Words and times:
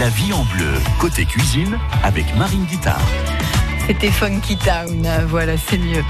La 0.00 0.08
vie 0.08 0.32
en 0.32 0.44
bleu, 0.44 0.72
côté 0.98 1.26
cuisine, 1.26 1.78
avec 2.02 2.34
Marine 2.34 2.64
Guitard. 2.64 3.02
C'était 3.86 4.10
Funky 4.10 4.56
Town, 4.56 5.06
voilà, 5.28 5.58
c'est 5.58 5.76
mieux. 5.76 6.02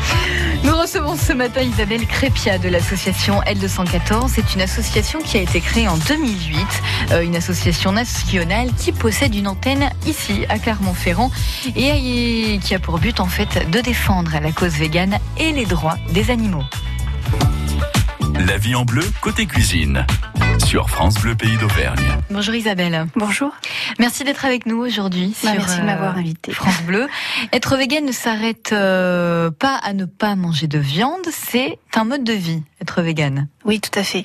Nous 0.63 0.77
recevons 0.77 1.17
ce 1.17 1.33
matin 1.33 1.63
Isabelle 1.63 2.07
Crépia 2.07 2.59
de 2.59 2.69
l'association 2.69 3.41
L214. 3.41 4.29
C'est 4.29 4.55
une 4.55 4.61
association 4.61 5.19
qui 5.21 5.39
a 5.39 5.41
été 5.41 5.61
créée 5.61 5.89
en 5.89 5.97
2008, 5.97 6.57
euh, 7.11 7.23
une 7.23 7.35
association 7.35 7.91
nationale 7.91 8.69
qui 8.79 8.93
possède 8.93 9.35
une 9.35 9.49
antenne 9.49 9.91
ici 10.07 10.45
à 10.49 10.61
Clermont-Ferrand 10.61 11.33
et 11.75 12.61
qui 12.63 12.77
a 12.77 12.79
pour 12.79 13.01
but 13.01 13.19
en 13.19 13.27
fait 13.27 13.69
de 13.73 13.81
défendre 13.81 14.31
la 14.41 14.53
cause 14.53 14.75
végane 14.75 15.19
et 15.37 15.51
les 15.51 15.67
droits 15.67 15.97
des 16.13 16.31
animaux. 16.31 16.65
La 18.47 18.57
vie 18.57 18.77
en 18.77 18.85
bleu, 18.85 19.03
côté 19.21 19.47
cuisine 19.47 20.07
sur 20.61 20.89
France 20.91 21.15
Bleu 21.21 21.35
Pays 21.35 21.57
d'Auvergne. 21.57 22.17
Bonjour 22.31 22.55
Isabelle. 22.55 23.07
Bonjour. 23.17 23.53
Merci 23.99 24.25
d'être 24.25 24.45
avec 24.45 24.67
nous 24.67 24.79
aujourd'hui. 24.79 25.35
Bah, 25.43 25.51
merci 25.57 25.81
de 25.81 25.85
m'avoir 25.85 26.17
euh, 26.17 26.21
invité. 26.21 26.53
France 26.53 26.83
Bleu. 26.83 27.09
Être 27.53 27.77
végane 27.77 28.05
ne 28.05 28.13
s'arrête 28.13 28.71
euh, 28.73 29.51
pas 29.51 29.77
à 29.83 29.93
ne 29.93 30.05
pas 30.05 30.37
manger 30.37 30.67
de 30.67 30.79
viande, 30.79 31.27
c'est 31.31 31.79
un 31.95 32.05
mode 32.05 32.25
de 32.25 32.33
vie, 32.33 32.63
être 32.81 33.03
végane. 33.03 33.49
Oui, 33.65 33.81
tout 33.81 33.97
à 33.99 34.03
fait. 34.03 34.25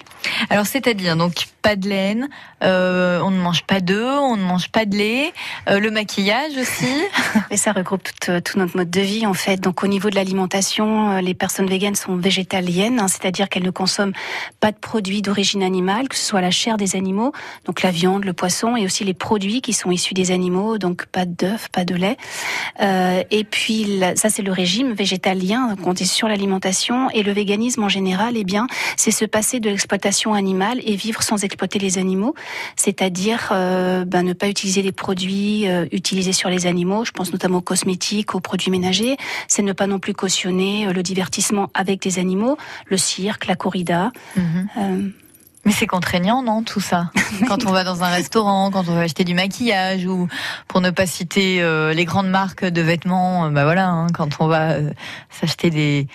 Alors 0.49 0.65
c'est-à-dire 0.65 1.17
donc 1.17 1.47
pas 1.61 1.75
de 1.75 1.89
laine, 1.89 2.29
euh, 2.63 3.19
on 3.21 3.31
ne 3.31 3.39
mange 3.39 3.63
pas 3.63 3.81
d'œufs, 3.81 4.19
on 4.21 4.37
ne 4.37 4.43
mange 4.43 4.69
pas 4.69 4.85
de 4.85 4.95
lait, 4.95 5.33
euh, 5.69 5.79
le 5.79 5.91
maquillage 5.91 6.55
aussi. 6.57 6.87
Et 7.51 7.57
ça 7.57 7.71
regroupe 7.71 8.03
tout, 8.03 8.31
euh, 8.31 8.39
tout, 8.39 8.59
notre 8.59 8.77
mode 8.77 8.89
de 8.89 9.01
vie 9.01 9.25
en 9.25 9.33
fait. 9.33 9.57
Donc 9.57 9.83
au 9.83 9.87
niveau 9.87 10.09
de 10.09 10.15
l'alimentation, 10.15 11.17
les 11.17 11.33
personnes 11.33 11.67
véganes 11.67 11.95
sont 11.95 12.15
végétaliennes, 12.15 12.99
hein, 12.99 13.07
c'est-à-dire 13.07 13.49
qu'elles 13.49 13.63
ne 13.63 13.71
consomment 13.71 14.13
pas 14.59 14.71
de 14.71 14.77
produits 14.77 15.21
d'origine 15.21 15.63
animale, 15.63 16.07
que 16.07 16.15
ce 16.15 16.24
soit 16.25 16.41
la 16.41 16.51
chair 16.51 16.77
des 16.77 16.95
animaux, 16.95 17.31
donc 17.65 17.81
la 17.81 17.91
viande, 17.91 18.25
le 18.25 18.33
poisson, 18.33 18.75
et 18.75 18.85
aussi 18.85 19.03
les 19.03 19.13
produits 19.13 19.61
qui 19.61 19.73
sont 19.73 19.91
issus 19.91 20.13
des 20.13 20.31
animaux, 20.31 20.77
donc 20.77 21.05
pas 21.05 21.25
d'œufs, 21.25 21.69
pas 21.71 21.85
de 21.85 21.95
lait. 21.95 22.17
Euh, 22.81 23.23
et 23.31 23.43
puis 23.43 24.01
ça 24.15 24.29
c'est 24.29 24.41
le 24.41 24.51
régime 24.51 24.93
végétalien, 24.93 25.67
donc 25.69 25.85
on 25.85 25.93
est 25.93 26.05
sur 26.05 26.27
l'alimentation 26.27 27.09
et 27.11 27.23
le 27.23 27.31
véganisme 27.31 27.83
en 27.83 27.89
général, 27.89 28.35
eh 28.37 28.43
bien 28.43 28.67
c'est 28.97 29.11
se 29.11 29.25
passer 29.25 29.59
de 29.59 29.69
l'exploitation 29.69 30.33
animale 30.33 30.79
et 30.83 30.95
vivre 30.95 31.21
sans 31.23 31.43
exploiter 31.43 31.79
les 31.79 31.97
animaux, 31.97 32.35
c'est-à-dire 32.75 33.49
euh, 33.51 34.05
ben, 34.05 34.23
ne 34.23 34.33
pas 34.33 34.47
utiliser 34.47 34.81
les 34.81 34.91
produits 34.91 35.67
euh, 35.67 35.85
utilisés 35.91 36.33
sur 36.33 36.49
les 36.49 36.67
animaux. 36.67 37.05
Je 37.05 37.11
pense 37.11 37.31
notamment 37.31 37.59
aux 37.59 37.61
cosmétiques, 37.61 38.35
aux 38.35 38.39
produits 38.39 38.71
ménagers. 38.71 39.17
C'est 39.47 39.61
ne 39.61 39.73
pas 39.73 39.87
non 39.87 39.99
plus 39.99 40.13
cautionner 40.13 40.87
euh, 40.87 40.93
le 40.93 41.03
divertissement 41.03 41.69
avec 41.73 42.01
des 42.01 42.19
animaux, 42.19 42.57
le 42.87 42.97
cirque, 42.97 43.47
la 43.47 43.55
corrida. 43.55 44.11
Mhm. 44.35 45.13
Mais 45.65 45.71
c'est 45.71 45.87
contraignant, 45.87 46.43
non, 46.43 46.63
tout 46.63 46.79
ça 46.79 47.11
Quand 47.47 47.65
on 47.65 47.71
va 47.71 47.83
dans 47.83 48.03
un 48.03 48.09
restaurant, 48.09 48.71
quand 48.71 48.87
on 48.87 48.93
va 48.93 49.01
acheter 49.01 49.23
du 49.23 49.33
maquillage, 49.33 50.05
ou 50.05 50.27
pour 50.67 50.81
ne 50.81 50.91
pas 50.91 51.05
citer 51.05 51.61
les 51.93 52.05
grandes 52.05 52.29
marques 52.29 52.65
de 52.65 52.81
vêtements, 52.81 53.49
bah 53.49 53.63
voilà, 53.63 53.89
hein, 53.89 54.07
quand 54.13 54.37
on 54.39 54.47
va 54.47 54.75
s'acheter 55.29 55.69
des 55.69 56.07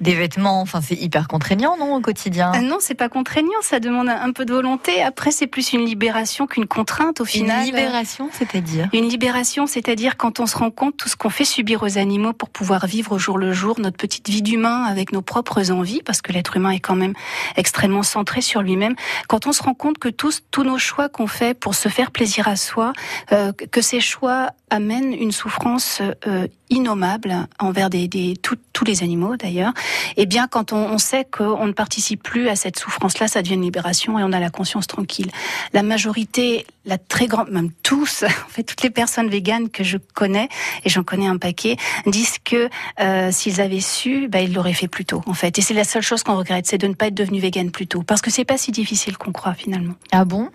des 0.00 0.14
vêtements. 0.14 0.60
Enfin, 0.60 0.80
c'est 0.80 0.94
hyper 0.94 1.28
contraignant, 1.28 1.76
non, 1.78 1.94
au 1.94 2.00
quotidien? 2.00 2.52
Ah 2.54 2.60
Non, 2.60 2.78
c'est 2.80 2.94
pas 2.94 3.08
contraignant. 3.08 3.50
Ça 3.62 3.80
demande 3.80 4.08
un 4.08 4.32
peu 4.32 4.44
de 4.44 4.52
volonté. 4.52 5.02
Après, 5.02 5.30
c'est 5.30 5.46
plus 5.46 5.72
une 5.72 5.84
libération 5.84 6.46
qu'une 6.46 6.66
contrainte 6.66 7.20
au 7.20 7.24
final. 7.24 7.60
Une 7.60 7.66
libération, 7.66 8.28
c'est-à-dire? 8.32 8.88
Une 8.92 9.08
libération, 9.08 9.66
c'est-à-dire 9.66 10.16
quand 10.16 10.40
on 10.40 10.46
se 10.46 10.56
rend 10.56 10.70
compte 10.70 10.96
tout 10.96 11.08
ce 11.08 11.16
qu'on 11.16 11.30
fait 11.30 11.44
subir 11.44 11.82
aux 11.82 11.98
animaux 11.98 12.32
pour 12.32 12.48
pouvoir 12.48 12.86
vivre 12.86 13.12
au 13.12 13.18
jour 13.18 13.38
le 13.38 13.52
jour 13.52 13.78
notre 13.78 13.96
petite 13.96 14.28
vie 14.28 14.42
d'humain 14.42 14.84
avec 14.84 15.12
nos 15.12 15.22
propres 15.22 15.70
envies, 15.70 16.02
parce 16.04 16.22
que 16.22 16.32
l'être 16.32 16.56
humain 16.56 16.70
est 16.70 16.80
quand 16.80 16.96
même 16.96 17.14
extrêmement 17.56 18.02
centré 18.02 18.40
sur 18.40 18.62
lui-même. 18.62 18.94
Quand 19.28 19.46
on 19.46 19.52
se 19.52 19.62
rend 19.62 19.74
compte 19.74 19.98
que 19.98 20.08
tous 20.08 20.42
tous 20.50 20.64
nos 20.64 20.78
choix 20.78 21.08
qu'on 21.08 21.26
fait 21.26 21.54
pour 21.58 21.74
se 21.74 21.88
faire 21.88 22.10
plaisir 22.10 22.48
à 22.48 22.56
soi, 22.56 22.92
euh, 23.32 23.52
que 23.52 23.80
ces 23.80 24.00
choix 24.00 24.50
amènent 24.70 25.12
une 25.12 25.32
souffrance 25.32 26.00
euh, 26.26 26.46
innommable 26.70 27.48
envers 27.58 27.90
des, 27.90 28.08
des 28.08 28.36
tous 28.36 28.84
les 28.84 29.02
animaux 29.02 29.36
d'ailleurs, 29.36 29.74
eh 30.16 30.26
bien, 30.26 30.46
quand 30.48 30.72
on, 30.72 30.98
sait 30.98 31.24
qu'on 31.24 31.66
ne 31.66 31.72
participe 31.72 32.22
plus 32.22 32.48
à 32.48 32.56
cette 32.56 32.78
souffrance-là, 32.78 33.28
ça 33.28 33.42
devient 33.42 33.54
une 33.54 33.62
libération 33.62 34.18
et 34.18 34.22
on 34.22 34.32
a 34.32 34.40
la 34.40 34.50
conscience 34.50 34.86
tranquille. 34.86 35.30
La 35.72 35.82
majorité, 35.82 36.66
la 36.84 36.98
très 36.98 37.26
grande, 37.26 37.50
même 37.50 37.70
tous, 37.82 38.22
en 38.46 38.48
fait, 38.48 38.62
toutes 38.62 38.82
les 38.82 38.90
personnes 38.90 39.28
véganes 39.28 39.70
que 39.70 39.84
je 39.84 39.98
connais, 40.14 40.48
et 40.84 40.88
j'en 40.88 41.02
connais 41.02 41.26
un 41.26 41.38
paquet, 41.38 41.76
disent 42.06 42.38
que 42.44 42.68
euh, 43.00 43.30
s'ils 43.32 43.60
avaient 43.60 43.80
su, 43.80 44.28
bah, 44.28 44.40
ils 44.40 44.52
l'auraient 44.52 44.74
fait 44.74 44.88
plus 44.88 45.04
tôt, 45.04 45.22
en 45.26 45.34
fait. 45.34 45.58
Et 45.58 45.62
c'est 45.62 45.74
la 45.74 45.84
seule 45.84 46.02
chose 46.02 46.22
qu'on 46.22 46.36
regrette, 46.36 46.66
c'est 46.66 46.78
de 46.78 46.86
ne 46.86 46.94
pas 46.94 47.06
être 47.06 47.14
devenu 47.14 47.40
végane 47.40 47.70
plus 47.70 47.86
tôt, 47.86 48.02
parce 48.02 48.20
que 48.20 48.30
c'est 48.30 48.44
pas 48.44 48.58
si 48.58 48.72
difficile 48.72 49.16
qu'on 49.16 49.32
croit 49.32 49.54
finalement. 49.54 49.94
Ah 50.12 50.24
bon? 50.24 50.50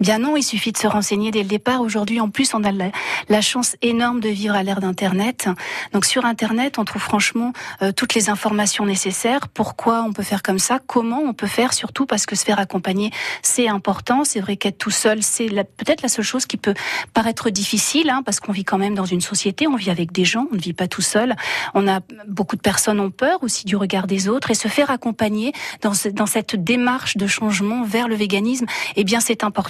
Bien 0.00 0.18
non, 0.18 0.36
il 0.36 0.42
suffit 0.42 0.72
de 0.72 0.78
se 0.78 0.86
renseigner 0.86 1.30
dès 1.30 1.42
le 1.42 1.48
départ. 1.48 1.80
Aujourd'hui, 1.80 2.20
en 2.20 2.28
plus, 2.28 2.54
on 2.54 2.64
a 2.64 2.72
la, 2.72 3.40
chance 3.40 3.76
énorme 3.82 4.20
de 4.20 4.28
vivre 4.28 4.54
à 4.54 4.62
l'ère 4.62 4.80
d'Internet. 4.80 5.48
Donc 5.92 6.04
sur 6.04 6.24
Internet, 6.24 6.78
on 6.78 6.84
trouve 6.84 7.02
franchement 7.02 7.52
euh, 7.82 7.92
toutes 7.92 8.14
les 8.14 8.30
informations 8.30 8.86
nécessaires. 8.86 9.48
Pourquoi 9.48 10.02
on 10.02 10.12
peut 10.12 10.22
faire 10.22 10.42
comme 10.42 10.58
ça? 10.58 10.80
Comment 10.86 11.20
on 11.20 11.34
peut 11.34 11.46
faire? 11.46 11.74
Surtout 11.74 12.06
parce 12.06 12.26
que 12.26 12.34
se 12.34 12.44
faire 12.44 12.58
accompagner, 12.58 13.10
c'est 13.42 13.68
important. 13.68 14.24
C'est 14.24 14.40
vrai 14.40 14.56
qu'être 14.56 14.78
tout 14.78 14.90
seul, 14.90 15.22
c'est 15.22 15.48
peut-être 15.76 16.02
la 16.02 16.08
seule 16.08 16.24
chose 16.24 16.46
qui 16.46 16.56
peut 16.56 16.74
paraître 17.12 17.50
difficile, 17.50 18.10
hein, 18.10 18.22
parce 18.24 18.40
qu'on 18.40 18.52
vit 18.52 18.64
quand 18.64 18.78
même 18.78 18.94
dans 18.94 19.04
une 19.04 19.20
société, 19.20 19.66
on 19.66 19.76
vit 19.76 19.90
avec 19.90 20.12
des 20.12 20.24
gens, 20.24 20.46
on 20.50 20.56
ne 20.56 20.60
vit 20.60 20.72
pas 20.72 20.88
tout 20.88 21.02
seul. 21.02 21.36
On 21.74 21.86
a 21.86 22.00
beaucoup 22.26 22.56
de 22.56 22.62
personnes 22.62 22.98
ont 23.00 23.10
peur 23.10 23.42
aussi 23.42 23.66
du 23.66 23.76
regard 23.76 24.06
des 24.06 24.28
autres 24.28 24.50
et 24.50 24.54
se 24.54 24.68
faire 24.68 24.90
accompagner 24.90 25.52
dans, 25.82 25.92
dans 26.12 26.26
cette 26.26 26.56
démarche 26.56 27.16
de 27.16 27.26
changement 27.26 27.84
vers 27.84 28.08
le 28.08 28.14
véganisme, 28.14 28.66
eh 28.96 29.04
bien 29.04 29.20
c'est 29.20 29.44
important 29.44 29.65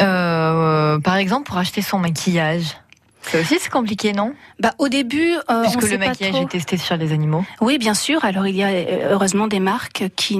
euh, 0.00 0.98
par 0.98 1.16
exemple, 1.16 1.46
pour 1.46 1.58
acheter 1.58 1.82
son 1.82 1.98
maquillage. 1.98 2.76
Ça 3.30 3.40
aussi, 3.40 3.56
c'est 3.58 3.70
compliqué, 3.70 4.12
non? 4.12 4.34
Bah, 4.60 4.74
au 4.78 4.88
début, 4.88 5.34
euh, 5.50 5.64
Est-ce 5.64 5.78
que 5.78 5.86
le 5.86 5.98
maquillage 5.98 6.36
est 6.36 6.48
testé 6.48 6.76
sur 6.76 6.96
les 6.96 7.12
animaux. 7.12 7.44
Oui, 7.60 7.78
bien 7.78 7.94
sûr. 7.94 8.24
Alors, 8.24 8.46
il 8.46 8.54
y 8.54 8.62
a 8.62 8.68
euh, 8.68 9.08
heureusement 9.12 9.46
des 9.46 9.60
marques 9.60 10.04
qui 10.16 10.38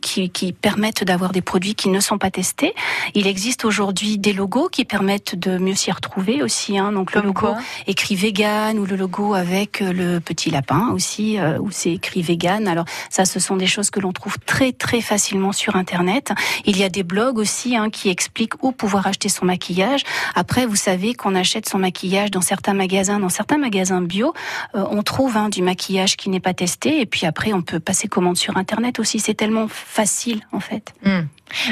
qui, 0.00 0.30
qui 0.30 0.52
permettent 0.52 1.04
d'avoir 1.04 1.32
des 1.32 1.42
produits 1.42 1.74
qui 1.74 1.88
ne 1.88 2.00
sont 2.00 2.18
pas 2.18 2.30
testés. 2.30 2.74
Il 3.14 3.26
existe 3.26 3.64
aujourd'hui 3.64 4.18
des 4.18 4.32
logos 4.32 4.68
qui 4.68 4.84
permettent 4.84 5.34
de 5.34 5.58
mieux 5.58 5.74
s'y 5.74 5.90
retrouver 5.90 6.42
aussi. 6.42 6.78
Hein. 6.78 6.92
Donc, 6.92 7.14
le 7.14 7.20
logo 7.20 7.48
écrit 7.86 8.16
vegan 8.16 8.78
ou 8.78 8.86
le 8.86 8.96
logo 8.96 9.34
avec 9.34 9.82
euh, 9.82 9.92
le 9.92 10.20
petit 10.20 10.50
lapin 10.50 10.90
aussi, 10.92 11.38
euh, 11.38 11.58
où 11.58 11.70
c'est 11.70 11.92
écrit 11.92 12.22
vegan. 12.22 12.66
Alors, 12.66 12.84
ça, 13.10 13.24
ce 13.24 13.40
sont 13.40 13.56
des 13.56 13.66
choses 13.66 13.90
que 13.90 14.00
l'on 14.00 14.12
trouve 14.12 14.38
très 14.38 14.72
très 14.72 15.00
facilement 15.00 15.52
sur 15.52 15.76
Internet. 15.76 16.32
Il 16.64 16.78
y 16.78 16.84
a 16.84 16.88
des 16.88 17.02
blogs 17.02 17.38
aussi 17.38 17.76
hein, 17.76 17.90
qui 17.90 18.08
expliquent 18.08 18.62
où 18.62 18.72
pouvoir 18.72 19.06
acheter 19.06 19.28
son 19.28 19.44
maquillage. 19.44 20.02
Après, 20.34 20.66
vous 20.66 20.76
savez 20.76 21.14
qu'on 21.14 21.34
achète 21.34 21.68
son 21.68 21.78
maquillage 21.78 22.21
dans 22.30 22.40
certains 22.40 22.74
magasins, 22.74 23.18
dans 23.18 23.28
certains 23.28 23.58
magasins 23.58 24.02
bio, 24.02 24.34
euh, 24.74 24.84
on 24.90 25.02
trouve 25.02 25.36
hein, 25.36 25.48
du 25.48 25.62
maquillage 25.62 26.16
qui 26.16 26.30
n'est 26.30 26.40
pas 26.40 26.54
testé. 26.54 27.00
Et 27.00 27.06
puis 27.06 27.26
après, 27.26 27.52
on 27.52 27.62
peut 27.62 27.80
passer 27.80 28.08
commande 28.08 28.36
sur 28.36 28.56
Internet 28.56 28.98
aussi. 28.98 29.18
C'est 29.18 29.34
tellement 29.34 29.68
facile, 29.68 30.42
en 30.52 30.60
fait. 30.60 30.94
Hmm. 31.04 31.22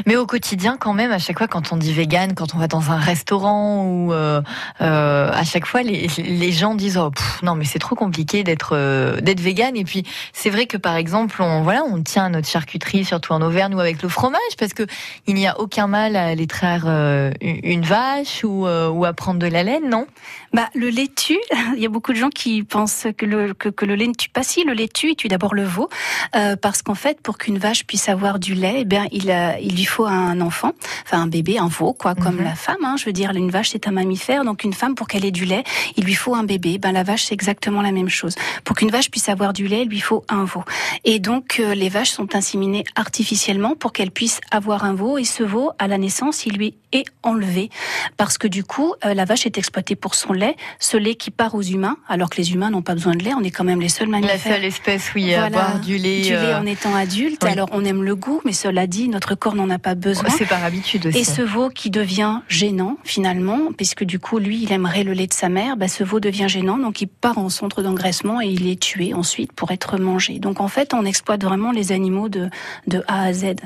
Mais 0.06 0.16
au 0.16 0.26
quotidien, 0.26 0.76
quand 0.78 0.92
même, 0.92 1.12
à 1.12 1.18
chaque 1.18 1.38
fois, 1.38 1.48
quand 1.48 1.72
on 1.72 1.76
dit 1.76 1.92
vegan, 1.92 2.34
quand 2.34 2.54
on 2.54 2.58
va 2.58 2.66
dans 2.66 2.90
un 2.90 2.96
restaurant 2.96 3.84
ou 3.84 4.12
euh, 4.12 4.42
euh, 4.80 5.30
à 5.32 5.44
chaque 5.44 5.66
fois, 5.66 5.82
les, 5.82 6.52
gens 6.52 6.74
disent 6.74 6.98
oh, 6.98 7.10
non, 7.42 7.54
mais 7.54 7.64
c'est 7.64 7.78
trop 7.78 7.94
compliqué 7.94 8.42
d'être 8.42 8.70
euh, 8.74 9.20
d'être 9.20 9.40
vegan. 9.40 9.76
Et 9.76 9.84
puis 9.84 10.04
c'est 10.32 10.50
vrai 10.50 10.66
que 10.66 10.76
par 10.76 10.96
exemple, 10.96 11.42
on 11.42 11.62
voilà, 11.62 11.84
on 11.84 12.02
tient 12.02 12.28
notre 12.28 12.48
charcuterie, 12.48 13.04
surtout 13.04 13.32
en 13.32 13.42
Auvergne 13.42 13.74
ou 13.74 13.80
avec 13.80 14.02
le 14.02 14.08
fromage, 14.08 14.40
parce 14.58 14.72
que 14.72 14.84
il 15.26 15.34
n'y 15.34 15.46
a 15.46 15.58
aucun 15.60 15.86
mal 15.86 16.16
à 16.16 16.26
aller 16.26 16.46
traire 16.46 16.84
euh, 16.86 17.32
une 17.40 17.82
vache 17.82 18.44
ou, 18.44 18.66
euh, 18.66 18.88
ou 18.88 19.04
à 19.04 19.12
prendre 19.12 19.38
de 19.38 19.46
la 19.46 19.62
laine, 19.62 19.88
non? 19.88 20.06
Bah 20.52 20.68
le 20.74 20.88
lait 20.88 21.08
tue. 21.14 21.38
Il 21.76 21.82
y 21.82 21.86
a 21.86 21.88
beaucoup 21.88 22.12
de 22.12 22.18
gens 22.18 22.30
qui 22.30 22.62
pensent 22.62 23.06
que 23.16 23.26
le 23.26 23.54
que, 23.54 23.84
le 23.84 23.94
lait 23.94 24.08
ne 24.08 24.14
tue 24.14 24.28
pas. 24.28 24.42
Si 24.42 24.64
le 24.64 24.72
lait 24.72 24.88
tue, 24.88 25.10
il 25.10 25.16
tue 25.16 25.28
d'abord 25.28 25.54
le 25.54 25.64
veau, 25.64 25.88
parce 26.32 26.82
qu'en 26.82 26.94
fait, 26.94 27.20
pour 27.20 27.38
qu'une 27.38 27.58
vache 27.58 27.84
puisse 27.86 28.08
avoir 28.08 28.38
du 28.38 28.54
lait, 28.54 28.78
eh 28.78 28.84
bien 28.84 29.06
il 29.12 29.30
il 29.62 29.69
lui 29.74 29.84
faut 29.84 30.06
un 30.06 30.40
enfant, 30.40 30.72
enfin 31.04 31.22
un 31.22 31.26
bébé, 31.26 31.58
un 31.58 31.68
veau, 31.68 31.92
quoi, 31.92 32.14
comme 32.14 32.36
mhm. 32.36 32.44
la 32.44 32.54
femme. 32.54 32.84
Hein, 32.84 32.96
je 32.98 33.04
veux 33.04 33.12
dire, 33.12 33.30
une 33.34 33.50
vache 33.50 33.70
c'est 33.70 33.88
un 33.88 33.92
mammifère, 33.92 34.44
donc 34.44 34.64
une 34.64 34.72
femme 34.72 34.94
pour 34.94 35.08
qu'elle 35.08 35.24
ait 35.24 35.30
du 35.30 35.44
lait, 35.44 35.64
il 35.96 36.04
lui 36.04 36.14
faut 36.14 36.34
un 36.34 36.44
bébé. 36.44 36.78
Ben 36.78 36.92
la 36.92 37.02
vache 37.02 37.24
c'est 37.24 37.34
exactement 37.34 37.82
la 37.82 37.92
même 37.92 38.08
chose. 38.08 38.34
Pour 38.64 38.76
qu'une 38.76 38.90
vache 38.90 39.10
puisse 39.10 39.28
avoir 39.28 39.52
du 39.52 39.66
lait, 39.66 39.82
il 39.82 39.88
lui 39.88 40.00
faut 40.00 40.24
un 40.28 40.44
veau. 40.44 40.64
Et 41.04 41.18
donc 41.18 41.60
euh, 41.60 41.74
les 41.74 41.88
vaches 41.88 42.10
sont 42.10 42.34
inséminées 42.34 42.84
artificiellement 42.96 43.74
pour 43.74 43.92
qu'elles 43.92 44.10
puissent 44.10 44.40
avoir 44.50 44.84
un 44.84 44.94
veau. 44.94 45.18
Et 45.18 45.24
ce 45.24 45.42
veau, 45.42 45.72
à 45.78 45.88
la 45.88 45.98
naissance, 45.98 46.46
il 46.46 46.56
lui 46.56 46.74
est 46.92 47.04
enlevé 47.22 47.70
parce 48.16 48.38
que 48.38 48.48
du 48.48 48.64
coup, 48.64 48.94
euh, 49.04 49.14
la 49.14 49.24
vache 49.24 49.46
est 49.46 49.58
exploitée 49.58 49.96
pour 49.96 50.14
son 50.14 50.32
lait, 50.32 50.56
ce 50.78 50.96
lait 50.96 51.14
qui 51.14 51.30
part 51.30 51.54
aux 51.54 51.62
humains, 51.62 51.96
alors 52.08 52.30
que 52.30 52.36
les 52.38 52.52
humains 52.52 52.70
n'ont 52.70 52.82
pas 52.82 52.94
besoin 52.94 53.14
de 53.14 53.24
lait. 53.24 53.32
On 53.34 53.42
est 53.42 53.50
quand 53.50 53.64
même 53.64 53.80
les 53.80 53.88
seuls 53.88 54.08
mammifères. 54.08 54.50
La 54.50 54.56
seule 54.56 54.64
espèce, 54.64 55.12
oui, 55.14 55.32
à 55.34 55.50
boire 55.50 55.80
du 55.80 55.96
lait. 55.96 56.22
Du 56.22 56.30
lait 56.30 56.36
euh, 56.36 56.60
en 56.60 56.66
étant 56.66 56.94
adulte. 56.94 57.44
Alors 57.44 57.68
on 57.72 57.84
aime 57.84 58.02
le 58.02 58.16
goût, 58.16 58.40
mais 58.44 58.52
cela 58.52 58.86
dit, 58.86 59.08
notre 59.08 59.34
corps 59.34 59.54
n'en 59.60 59.70
a 59.70 59.78
pas 59.78 59.94
besoin. 59.94 60.30
C'est 60.30 60.46
par 60.46 60.64
habitude 60.64 61.06
aussi. 61.06 61.18
Et 61.18 61.24
ce 61.24 61.42
veau 61.42 61.68
qui 61.68 61.90
devient 61.90 62.40
gênant 62.48 62.96
finalement, 63.04 63.72
puisque 63.76 64.04
du 64.04 64.18
coup 64.18 64.38
lui 64.38 64.62
il 64.62 64.72
aimerait 64.72 65.04
le 65.04 65.12
lait 65.12 65.26
de 65.26 65.32
sa 65.32 65.48
mère, 65.48 65.76
bah, 65.76 65.88
ce 65.88 66.04
veau 66.04 66.20
devient 66.20 66.48
gênant, 66.48 66.78
donc 66.78 67.00
il 67.00 67.08
part 67.08 67.38
en 67.38 67.48
centre 67.48 67.82
d'engraissement 67.82 68.40
et 68.40 68.46
il 68.46 68.68
est 68.68 68.80
tué 68.80 69.14
ensuite 69.14 69.52
pour 69.52 69.70
être 69.70 69.98
mangé. 69.98 70.38
Donc 70.38 70.60
en 70.60 70.68
fait 70.68 70.94
on 70.94 71.04
exploite 71.04 71.44
vraiment 71.44 71.72
les 71.72 71.92
animaux 71.92 72.28
de, 72.28 72.48
de 72.86 73.02
A 73.06 73.24
à 73.24 73.32
Z. 73.32 73.56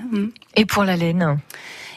Et 0.57 0.65
pour 0.65 0.85
la 0.85 0.97
laine 0.97 1.39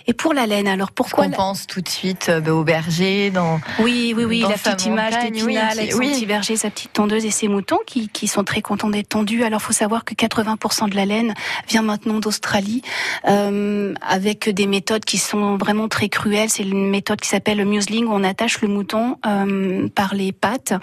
Et 0.10 0.14
pour 0.14 0.34
la 0.34 0.48
laine, 0.48 0.70
alors 0.70 0.92
pourquoi 0.92 1.26
On 1.26 1.30
pense 1.30 1.68
tout 1.68 1.82
de 1.82 1.90
suite 1.90 2.30
euh, 2.30 2.50
au 2.50 2.64
berger, 2.64 3.30
dans. 3.30 3.60
Oui, 3.80 4.14
oui, 4.16 4.24
oui, 4.24 4.40
la 4.40 4.56
petite 4.56 4.86
image 4.86 5.20
d'Épinal 5.20 5.78
avec 5.78 5.92
son 5.92 6.00
petit 6.00 6.26
berger, 6.26 6.56
sa 6.56 6.70
petite 6.70 6.94
tondeuse 6.94 7.26
et 7.26 7.32
ses 7.32 7.50
moutons 7.50 7.80
qui, 7.86 8.08
qui 8.08 8.30
sont 8.30 8.46
très 8.46 8.62
contents 8.62 8.90
d'être 8.90 9.10
tendus. 9.10 9.44
Alors, 9.44 9.62
faut 9.62 9.74
savoir 9.74 10.06
que 10.06 10.14
80% 10.14 10.90
de 10.90 10.96
la 10.96 11.06
laine 11.06 11.34
vient 11.68 11.82
maintenant 11.82 12.20
d'Australie, 12.20 12.82
euh, 13.28 13.94
avec 14.02 14.50
des 14.50 14.66
méthodes 14.66 15.04
qui 15.04 15.18
sont 15.18 15.58
vraiment 15.58 15.90
très 15.90 16.08
cruelles. 16.08 16.50
C'est 16.50 16.64
une 16.64 16.90
méthode 16.90 17.20
qui 17.20 17.28
s'appelle 17.28 17.58
le 17.58 17.66
muesling 17.66 18.06
où 18.06 18.14
on 18.14 18.24
attache 18.24 18.62
le 18.62 18.70
mouton 18.70 19.18
euh, 19.26 19.90
par 19.90 20.16
les 20.16 20.32
pattes, 20.32 20.74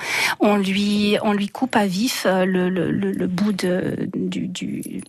on 0.40 0.56
lui, 0.56 1.16
on 1.22 1.32
lui 1.32 1.48
coupe 1.48 1.76
à 1.76 1.86
vif 1.86 2.26
le, 2.26 2.68
le, 2.68 2.90
le, 2.90 3.26
bout 3.26 3.52
de, 3.52 4.08
du, 4.14 4.48
du 4.48 5.02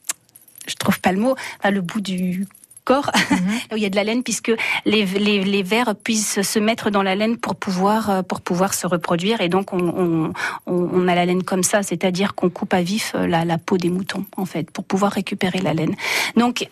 je 0.68 0.76
trouve 0.76 1.00
pas 1.02 1.12
le 1.12 1.20
mot, 1.20 1.36
le 1.70 1.82
bout 1.82 2.02
du 2.02 2.48
corps, 2.86 3.12
mhm. 3.32 3.38
où 3.74 3.76
il 3.78 3.84
y 3.84 3.86
a 3.86 3.90
de 3.90 3.96
la 3.96 4.06
laine, 4.06 4.24
puisque 4.24 4.54
les, 4.86 5.06
les, 5.06 5.44
les, 5.44 5.64
vers 5.64 5.96
puissent 5.96 6.42
se 6.42 6.60
mettre 6.60 6.90
dans 6.90 7.04
la 7.04 7.16
laine 7.16 7.38
pour 7.38 7.56
pouvoir, 7.56 8.10
euh, 8.10 8.22
pour 8.22 8.40
pouvoir 8.40 8.74
se 8.74 8.88
reproduire. 8.88 9.42
Et 9.42 9.50
donc, 9.50 9.74
on, 9.74 9.80
on, 9.80 10.34
on 10.68 11.08
a 11.08 11.16
la 11.16 11.26
laine 11.26 11.44
comme 11.44 11.64
ça, 11.64 11.84
c'est-à-dire 11.84 12.36
qu'on 12.36 12.50
coupe 12.50 12.74
à 12.74 12.82
vif 12.82 13.14
euh, 13.16 13.28
la, 13.28 13.44
la 13.44 13.58
peau 13.58 13.78
des 13.78 13.90
moutons, 13.90 14.26
en 14.38 14.46
fait, 14.46 14.72
pour 14.72 14.86
pouvoir 14.86 15.12
récupérer 15.12 15.60
la 15.60 15.74
laine. 15.74 15.96
Donc, 16.38 16.68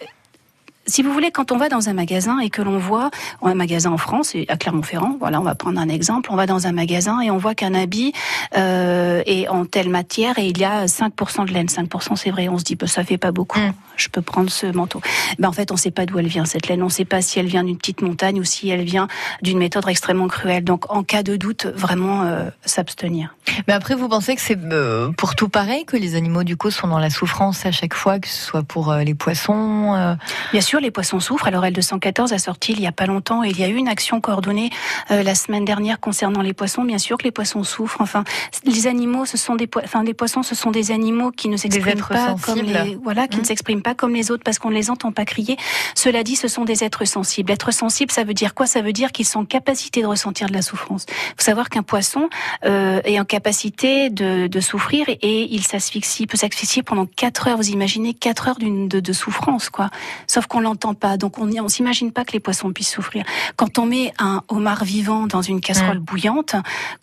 si 0.85 1.01
vous 1.01 1.13
voulez, 1.13 1.31
quand 1.31 1.51
on 1.51 1.57
va 1.57 1.69
dans 1.69 1.89
un 1.89 1.93
magasin 1.93 2.39
et 2.39 2.49
que 2.49 2.61
l'on 2.61 2.77
voit 2.77 3.09
un 3.41 3.55
magasin 3.55 3.91
en 3.91 3.97
France, 3.97 4.35
à 4.47 4.57
Clermont-Ferrand, 4.57 5.17
voilà, 5.19 5.39
on 5.39 5.43
va 5.43 5.55
prendre 5.55 5.79
un 5.79 5.87
exemple, 5.87 6.29
on 6.31 6.35
va 6.35 6.45
dans 6.45 6.67
un 6.67 6.71
magasin 6.71 7.21
et 7.21 7.31
on 7.31 7.37
voit 7.37 7.55
qu'un 7.55 7.73
habit 7.73 8.13
euh, 8.57 9.21
est 9.25 9.47
en 9.47 9.65
telle 9.65 9.89
matière 9.89 10.37
et 10.39 10.47
il 10.47 10.57
y 10.57 10.65
a 10.65 10.85
5% 10.85 11.47
de 11.47 11.53
laine. 11.53 11.67
5% 11.67 12.15
c'est 12.15 12.31
vrai, 12.31 12.49
on 12.49 12.57
se 12.57 12.63
dit, 12.63 12.75
bah, 12.75 12.87
ça 12.87 13.03
fait 13.03 13.17
pas 13.17 13.31
beaucoup, 13.31 13.59
mm. 13.59 13.73
je 13.95 14.09
peux 14.09 14.21
prendre 14.21 14.49
ce 14.49 14.67
manteau. 14.67 15.01
Ben, 15.39 15.47
en 15.47 15.53
fait, 15.53 15.71
on 15.71 15.75
ne 15.75 15.79
sait 15.79 15.91
pas 15.91 16.05
d'où 16.05 16.19
elle 16.19 16.27
vient 16.27 16.45
cette 16.45 16.67
laine, 16.67 16.81
on 16.81 16.87
ne 16.87 16.91
sait 16.91 17.05
pas 17.05 17.21
si 17.21 17.39
elle 17.39 17.47
vient 17.47 17.63
d'une 17.63 17.77
petite 17.77 18.01
montagne 18.01 18.39
ou 18.39 18.43
si 18.43 18.69
elle 18.69 18.83
vient 18.83 19.07
d'une 19.41 19.59
méthode 19.59 19.87
extrêmement 19.87 20.27
cruelle. 20.27 20.63
Donc, 20.63 20.91
en 20.91 21.03
cas 21.03 21.23
de 21.23 21.35
doute, 21.37 21.65
vraiment 21.65 22.23
euh, 22.23 22.49
s'abstenir. 22.65 23.35
Mais 23.67 23.73
après, 23.73 23.95
vous 23.95 24.09
pensez 24.09 24.35
que 24.35 24.41
c'est 24.41 24.59
euh, 24.71 25.11
pour 25.13 25.35
tout 25.35 25.49
pareil, 25.49 25.85
que 25.85 25.95
les 25.95 26.15
animaux 26.15 26.43
du 26.43 26.57
coup 26.57 26.71
sont 26.71 26.87
dans 26.87 26.99
la 26.99 27.09
souffrance 27.09 27.65
à 27.65 27.71
chaque 27.71 27.93
fois, 27.93 28.19
que 28.19 28.27
ce 28.27 28.41
soit 28.41 28.63
pour 28.63 28.91
euh, 28.91 29.03
les 29.03 29.15
poissons 29.15 30.17
Bien 30.51 30.61
sûr 30.61 30.72
les 30.79 30.91
poissons 30.91 31.19
souffrent. 31.19 31.47
Alors 31.47 31.63
L214 31.63 32.33
a 32.33 32.37
sorti 32.37 32.73
il 32.73 32.81
y 32.81 32.87
a 32.87 32.91
pas 32.91 33.05
longtemps 33.05 33.43
et 33.43 33.49
il 33.49 33.59
y 33.59 33.63
a 33.63 33.67
eu 33.67 33.75
une 33.75 33.87
action 33.87 34.21
coordonnée 34.21 34.69
euh, 35.11 35.23
la 35.23 35.35
semaine 35.35 35.65
dernière 35.65 35.99
concernant 35.99 36.41
les 36.41 36.53
poissons. 36.53 36.83
Bien 36.83 36.97
sûr 36.97 37.17
que 37.17 37.23
les 37.23 37.31
poissons 37.31 37.63
souffrent. 37.63 38.01
Enfin, 38.01 38.23
les 38.65 38.87
animaux, 38.87 39.25
ce 39.25 39.37
sont 39.37 39.55
des, 39.55 39.69
enfin, 39.83 40.03
les 40.03 40.13
poissons, 40.13 40.43
ce 40.43 40.55
sont 40.55 40.71
des 40.71 40.91
animaux 40.91 41.31
qui 41.31 41.49
ne 41.49 41.57
s'expriment 41.57 42.01
pas 42.01 42.35
comme 42.41 42.61
les, 42.61 42.97
voilà, 43.03 43.27
qui 43.27 43.37
ne 43.37 43.41
mmh. 43.41 43.45
s'expriment 43.45 43.81
pas 43.81 43.95
comme 43.95 44.13
les 44.13 44.31
autres 44.31 44.43
parce 44.43 44.59
qu'on 44.59 44.69
ne 44.69 44.75
les 44.75 44.89
entend 44.89 45.11
pas 45.11 45.25
crier. 45.25 45.57
Cela 45.95 46.23
dit, 46.23 46.35
ce 46.35 46.47
sont 46.47 46.65
des 46.65 46.83
êtres 46.83 47.05
sensibles. 47.05 47.51
Être 47.51 47.71
sensible, 47.71 48.11
ça 48.11 48.23
veut 48.23 48.33
dire 48.33 48.53
quoi? 48.53 48.65
Ça 48.65 48.81
veut 48.81 48.93
dire 48.93 49.11
qu'ils 49.11 49.25
sont 49.25 49.39
en 49.39 49.45
capacité 49.45 50.01
de 50.01 50.07
ressentir 50.07 50.47
de 50.47 50.53
la 50.53 50.61
souffrance. 50.61 51.05
Il 51.09 51.35
faut 51.37 51.43
savoir 51.43 51.69
qu'un 51.69 51.83
poisson 51.83 52.29
euh, 52.65 53.01
est 53.03 53.19
en 53.19 53.25
capacité 53.25 54.09
de, 54.09 54.47
de 54.47 54.59
souffrir 54.59 55.05
et 55.09 55.53
il 55.53 55.63
s'asphyxie, 55.63 56.27
peut 56.27 56.37
s'asphyxier 56.37 56.83
pendant 56.83 57.05
4 57.05 57.47
heures. 57.47 57.57
Vous 57.57 57.69
imaginez 57.69 58.13
4 58.13 58.47
heures 58.47 58.59
de, 58.59 58.99
de 58.99 59.13
souffrance, 59.13 59.69
quoi. 59.69 59.89
Sauf 60.27 60.47
qu'on 60.47 60.62
l'entend 60.63 60.93
pas. 60.93 61.17
Donc 61.17 61.37
on 61.37 61.45
ne 61.45 61.67
s'imagine 61.67 62.11
pas 62.11 62.25
que 62.25 62.31
les 62.31 62.39
poissons 62.39 62.71
puissent 62.73 62.91
souffrir. 62.91 63.23
Quand 63.55 63.77
on 63.77 63.85
met 63.85 64.13
un 64.19 64.41
homard 64.47 64.83
vivant 64.83 65.27
dans 65.27 65.41
une 65.41 65.61
casserole 65.61 65.99
mm. 65.99 66.03
bouillante, 66.03 66.55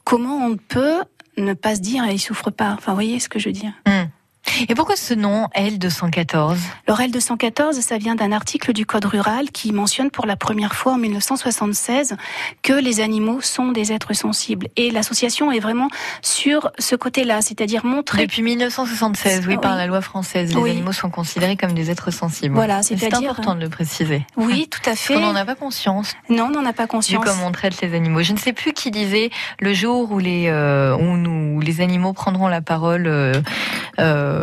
comment 0.04 0.46
on 0.46 0.56
peut 0.56 1.02
ne 1.36 1.54
pas 1.54 1.76
se 1.76 1.80
dire 1.80 2.04
il 2.06 2.18
souffre 2.18 2.50
pas? 2.50 2.72
Enfin, 2.72 2.92
vous 2.92 2.96
voyez 2.96 3.20
ce 3.20 3.28
que 3.28 3.38
je 3.38 3.48
veux 3.48 3.54
dire? 3.54 3.72
Mm. 3.86 4.08
Et 4.68 4.74
pourquoi 4.74 4.96
ce 4.96 5.14
nom 5.14 5.46
L214 5.56 6.56
Le 6.88 6.94
L214, 6.94 7.80
ça 7.80 7.98
vient 7.98 8.14
d'un 8.14 8.32
article 8.32 8.72
du 8.72 8.86
Code 8.86 9.04
rural 9.04 9.50
qui 9.50 9.72
mentionne 9.72 10.10
pour 10.10 10.26
la 10.26 10.36
première 10.36 10.74
fois 10.74 10.94
en 10.94 10.98
1976 10.98 12.16
que 12.62 12.72
les 12.72 13.00
animaux 13.00 13.40
sont 13.40 13.72
des 13.72 13.92
êtres 13.92 14.14
sensibles. 14.14 14.68
Et 14.76 14.90
l'association 14.90 15.52
est 15.52 15.60
vraiment 15.60 15.88
sur 16.22 16.70
ce 16.78 16.96
côté-là, 16.96 17.42
c'est-à-dire 17.42 17.84
montrer... 17.84 18.22
Depuis 18.22 18.42
1976, 18.42 19.46
oui, 19.46 19.56
par 19.56 19.76
la 19.76 19.86
loi 19.86 20.00
française, 20.00 20.54
les 20.54 20.70
animaux 20.70 20.92
sont 20.92 21.10
considérés 21.10 21.56
comme 21.56 21.72
des 21.72 21.90
êtres 21.90 22.10
sensibles. 22.10 22.54
Voilà, 22.54 22.82
c'est-à-dire... 22.82 23.18
C'est 23.18 23.26
important 23.26 23.54
de 23.54 23.60
le 23.60 23.68
préciser. 23.68 24.26
Oui, 24.36 24.68
tout 24.70 24.88
à 24.88 24.94
fait. 24.94 25.16
On 25.16 25.20
n'en 25.20 25.36
a 25.36 25.44
pas 25.44 25.54
conscience. 25.54 26.14
Non, 26.28 26.46
on 26.46 26.50
n'en 26.50 26.66
a 26.66 26.72
pas 26.72 26.86
conscience. 26.86 27.24
Vu 27.24 27.30
comme 27.30 27.42
on 27.42 27.52
traite 27.52 27.80
les 27.80 27.94
animaux. 27.94 28.22
Je 28.22 28.32
ne 28.32 28.38
sais 28.38 28.52
plus 28.52 28.72
qui 28.72 28.90
disait 28.90 29.30
le 29.60 29.72
jour 29.74 30.10
où 30.12 30.18
les, 30.18 30.48
euh, 30.48 30.96
où 30.96 31.16
nous, 31.16 31.60
les 31.60 31.80
animaux 31.80 32.12
prendront 32.12 32.48
la 32.48 32.60
parole... 32.60 33.06
Euh, 33.06 33.34
euh, 34.00 34.39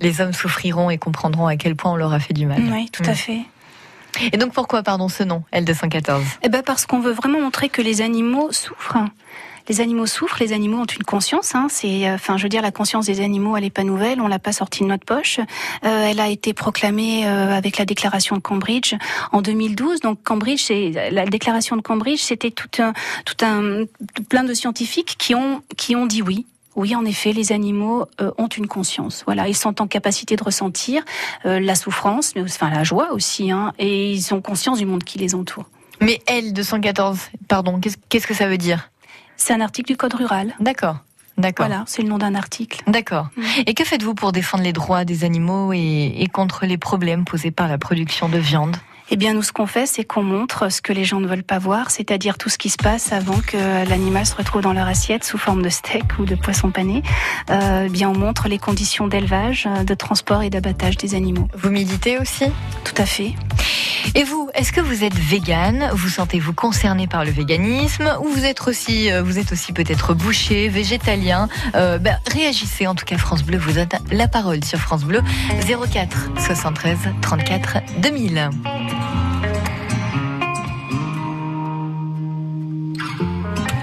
les 0.00 0.20
hommes 0.20 0.32
souffriront 0.32 0.90
et 0.90 0.98
comprendront 0.98 1.46
à 1.46 1.56
quel 1.56 1.76
point 1.76 1.92
on 1.92 1.96
leur 1.96 2.12
a 2.12 2.20
fait 2.20 2.34
du 2.34 2.46
mal. 2.46 2.60
Oui, 2.70 2.88
tout 2.92 3.02
à 3.06 3.14
fait. 3.14 3.40
Et 4.32 4.36
donc 4.36 4.52
pourquoi, 4.52 4.82
pardon, 4.82 5.08
ce 5.08 5.22
nom, 5.22 5.42
L214 5.52 6.22
Eh 6.42 6.48
ben 6.48 6.62
parce 6.62 6.86
qu'on 6.86 7.00
veut 7.00 7.12
vraiment 7.12 7.40
montrer 7.40 7.68
que 7.68 7.82
les 7.82 8.02
animaux 8.02 8.52
souffrent. 8.52 8.98
Les 9.66 9.80
animaux 9.80 10.04
souffrent, 10.04 10.36
les 10.40 10.52
animaux 10.52 10.80
ont 10.80 10.84
une 10.84 11.04
conscience. 11.04 11.54
Hein, 11.54 11.68
c'est, 11.70 12.06
euh, 12.06 12.14
enfin, 12.16 12.36
je 12.36 12.42
veux 12.42 12.50
dire, 12.50 12.60
la 12.60 12.70
conscience 12.70 13.06
des 13.06 13.22
animaux, 13.22 13.56
elle 13.56 13.64
n'est 13.64 13.70
pas 13.70 13.82
nouvelle. 13.82 14.20
On 14.20 14.28
l'a 14.28 14.38
pas 14.38 14.52
sortie 14.52 14.82
de 14.82 14.88
notre 14.88 15.06
poche. 15.06 15.40
Euh, 15.84 16.08
elle 16.10 16.20
a 16.20 16.28
été 16.28 16.52
proclamée 16.52 17.26
euh, 17.26 17.56
avec 17.56 17.78
la 17.78 17.86
déclaration 17.86 18.36
de 18.36 18.42
Cambridge 18.42 18.94
en 19.32 19.40
2012. 19.40 20.00
Donc 20.00 20.22
Cambridge, 20.22 20.64
c'est 20.66 21.10
la 21.10 21.24
déclaration 21.24 21.76
de 21.76 21.80
Cambridge, 21.80 22.20
c'était 22.20 22.50
tout 22.50 22.68
un, 22.78 22.92
tout 23.24 23.42
un, 23.42 23.84
plein 24.28 24.44
de 24.44 24.52
scientifiques 24.52 25.16
qui 25.18 25.34
ont, 25.34 25.62
qui 25.76 25.96
ont 25.96 26.04
dit 26.06 26.20
oui 26.20 26.46
oui, 26.76 26.94
en 26.94 27.04
effet, 27.04 27.32
les 27.32 27.52
animaux 27.52 28.06
euh, 28.20 28.30
ont 28.38 28.48
une 28.48 28.66
conscience. 28.66 29.22
Voilà, 29.26 29.48
ils 29.48 29.56
sont 29.56 29.80
en 29.80 29.86
capacité 29.86 30.36
de 30.36 30.42
ressentir 30.42 31.02
euh, 31.46 31.60
la 31.60 31.74
souffrance, 31.74 32.34
mais 32.34 32.42
enfin 32.42 32.70
la 32.70 32.84
joie 32.84 33.12
aussi, 33.12 33.50
hein, 33.50 33.72
et 33.78 34.12
ils 34.12 34.34
ont 34.34 34.40
conscience 34.40 34.78
du 34.78 34.86
monde 34.86 35.04
qui 35.04 35.18
les 35.18 35.34
entoure. 35.34 35.64
Mais 36.00 36.20
L214, 36.26 37.30
pardon, 37.48 37.80
qu'est-ce 38.08 38.26
que 38.26 38.34
ça 38.34 38.48
veut 38.48 38.58
dire? 38.58 38.90
C'est 39.36 39.52
un 39.52 39.60
article 39.60 39.92
du 39.92 39.96
Code 39.96 40.14
rural. 40.14 40.54
D'accord. 40.60 40.98
D'accord. 41.36 41.66
Voilà, 41.66 41.84
c'est 41.88 42.02
le 42.02 42.08
nom 42.08 42.18
d'un 42.18 42.36
article. 42.36 42.82
D'accord. 42.86 43.28
Mm. 43.36 43.42
Et 43.66 43.74
que 43.74 43.84
faites-vous 43.84 44.14
pour 44.14 44.30
défendre 44.30 44.62
les 44.62 44.72
droits 44.72 45.04
des 45.04 45.24
animaux 45.24 45.72
et 45.72 46.28
contre 46.32 46.64
les 46.64 46.78
problèmes 46.78 47.24
posés 47.24 47.50
par 47.50 47.66
la 47.66 47.78
production 47.78 48.28
de 48.28 48.38
viande? 48.38 48.76
Eh 49.10 49.16
bien, 49.16 49.34
nous, 49.34 49.42
ce 49.42 49.52
qu'on 49.52 49.66
fait, 49.66 49.86
c'est 49.86 50.04
qu'on 50.04 50.22
montre 50.22 50.70
ce 50.70 50.80
que 50.80 50.92
les 50.92 51.04
gens 51.04 51.20
ne 51.20 51.26
veulent 51.26 51.42
pas 51.42 51.58
voir, 51.58 51.90
c'est-à-dire 51.90 52.38
tout 52.38 52.48
ce 52.48 52.58
qui 52.58 52.70
se 52.70 52.76
passe 52.76 53.12
avant 53.12 53.38
que 53.46 53.88
l'animal 53.88 54.24
se 54.24 54.34
retrouve 54.34 54.62
dans 54.62 54.72
leur 54.72 54.86
assiette 54.86 55.24
sous 55.24 55.38
forme 55.38 55.62
de 55.62 55.68
steak 55.68 56.18
ou 56.18 56.24
de 56.24 56.34
poisson 56.34 56.70
pané. 56.70 57.02
Euh, 57.50 57.84
eh 57.86 57.90
bien, 57.90 58.08
on 58.08 58.16
montre 58.16 58.48
les 58.48 58.58
conditions 58.58 59.06
d'élevage, 59.06 59.68
euh, 59.68 59.84
de 59.84 59.94
transport 59.94 60.42
et 60.42 60.50
d'abattage 60.50 60.96
des 60.96 61.14
animaux. 61.14 61.48
Vous 61.54 61.70
méditez 61.70 62.18
aussi? 62.18 62.46
Tout 62.84 62.94
à 62.96 63.06
fait. 63.06 63.34
Et 64.14 64.24
vous, 64.24 64.50
est-ce 64.54 64.72
que 64.72 64.80
vous 64.80 65.04
êtes 65.04 65.14
végane? 65.14 65.90
Vous 65.92 66.08
sentez-vous 66.08 66.52
concerné 66.52 67.06
par 67.06 67.24
le 67.24 67.30
véganisme? 67.30 68.16
Ou 68.22 68.28
vous 68.28 68.44
êtes 68.44 68.66
aussi, 68.68 69.10
euh, 69.10 69.22
vous 69.22 69.38
êtes 69.38 69.52
aussi 69.52 69.72
peut-être 69.72 70.14
boucher, 70.14 70.68
végétalien? 70.68 71.48
Euh, 71.74 71.98
ben, 71.98 72.18
Réagissez, 72.32 72.86
en 72.86 72.94
tout 72.94 73.04
cas 73.04 73.18
France 73.18 73.42
Bleu 73.42 73.58
vous 73.58 73.72
donne 73.72 73.88
la 74.10 74.28
parole 74.28 74.64
sur 74.64 74.78
France 74.78 75.04
Bleu 75.04 75.20
04 75.66 76.30
73 76.38 76.98
34 77.22 77.78
2000. 77.98 78.50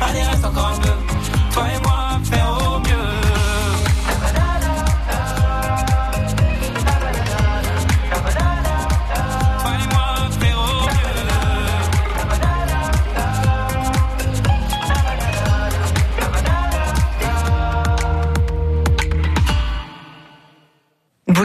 allez 0.00 0.22
reste 0.22 0.44
encore 0.44 0.72
un 0.74 0.80
peu. 0.80 0.95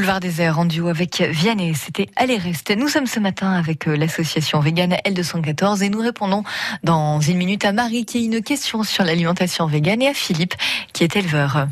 Boulevard 0.02 0.20
des 0.20 0.42
Airs 0.42 0.58
en 0.58 0.66
duo 0.66 0.88
avec 0.88 1.22
Vianney, 1.22 1.76
c'était 1.76 2.08
Allez 2.16 2.38
Reste. 2.38 2.76
Nous 2.76 2.88
sommes 2.88 3.06
ce 3.06 3.20
matin 3.20 3.52
avec 3.52 3.88
euh, 3.88 3.96
l'association 3.96 4.60
végane 4.60 4.96
L214 5.06 5.84
et 5.84 5.90
nous 5.90 6.02
répondons 6.02 6.44
dans 6.84 7.20
une 7.20 7.38
minute 7.38 7.64
à 7.66 7.72
Marie 7.72 8.04
qui 8.06 8.18
a 8.18 8.22
une 8.22 8.42
question 8.42 8.82
sur 8.82 9.04
l'alimentation 9.04 9.68
végane 9.68 10.02
et 10.02 10.08
à 10.08 10.16
Philippe 10.16 10.56
qui 10.92 11.04
est 11.04 11.16
éleveur. 11.16 11.68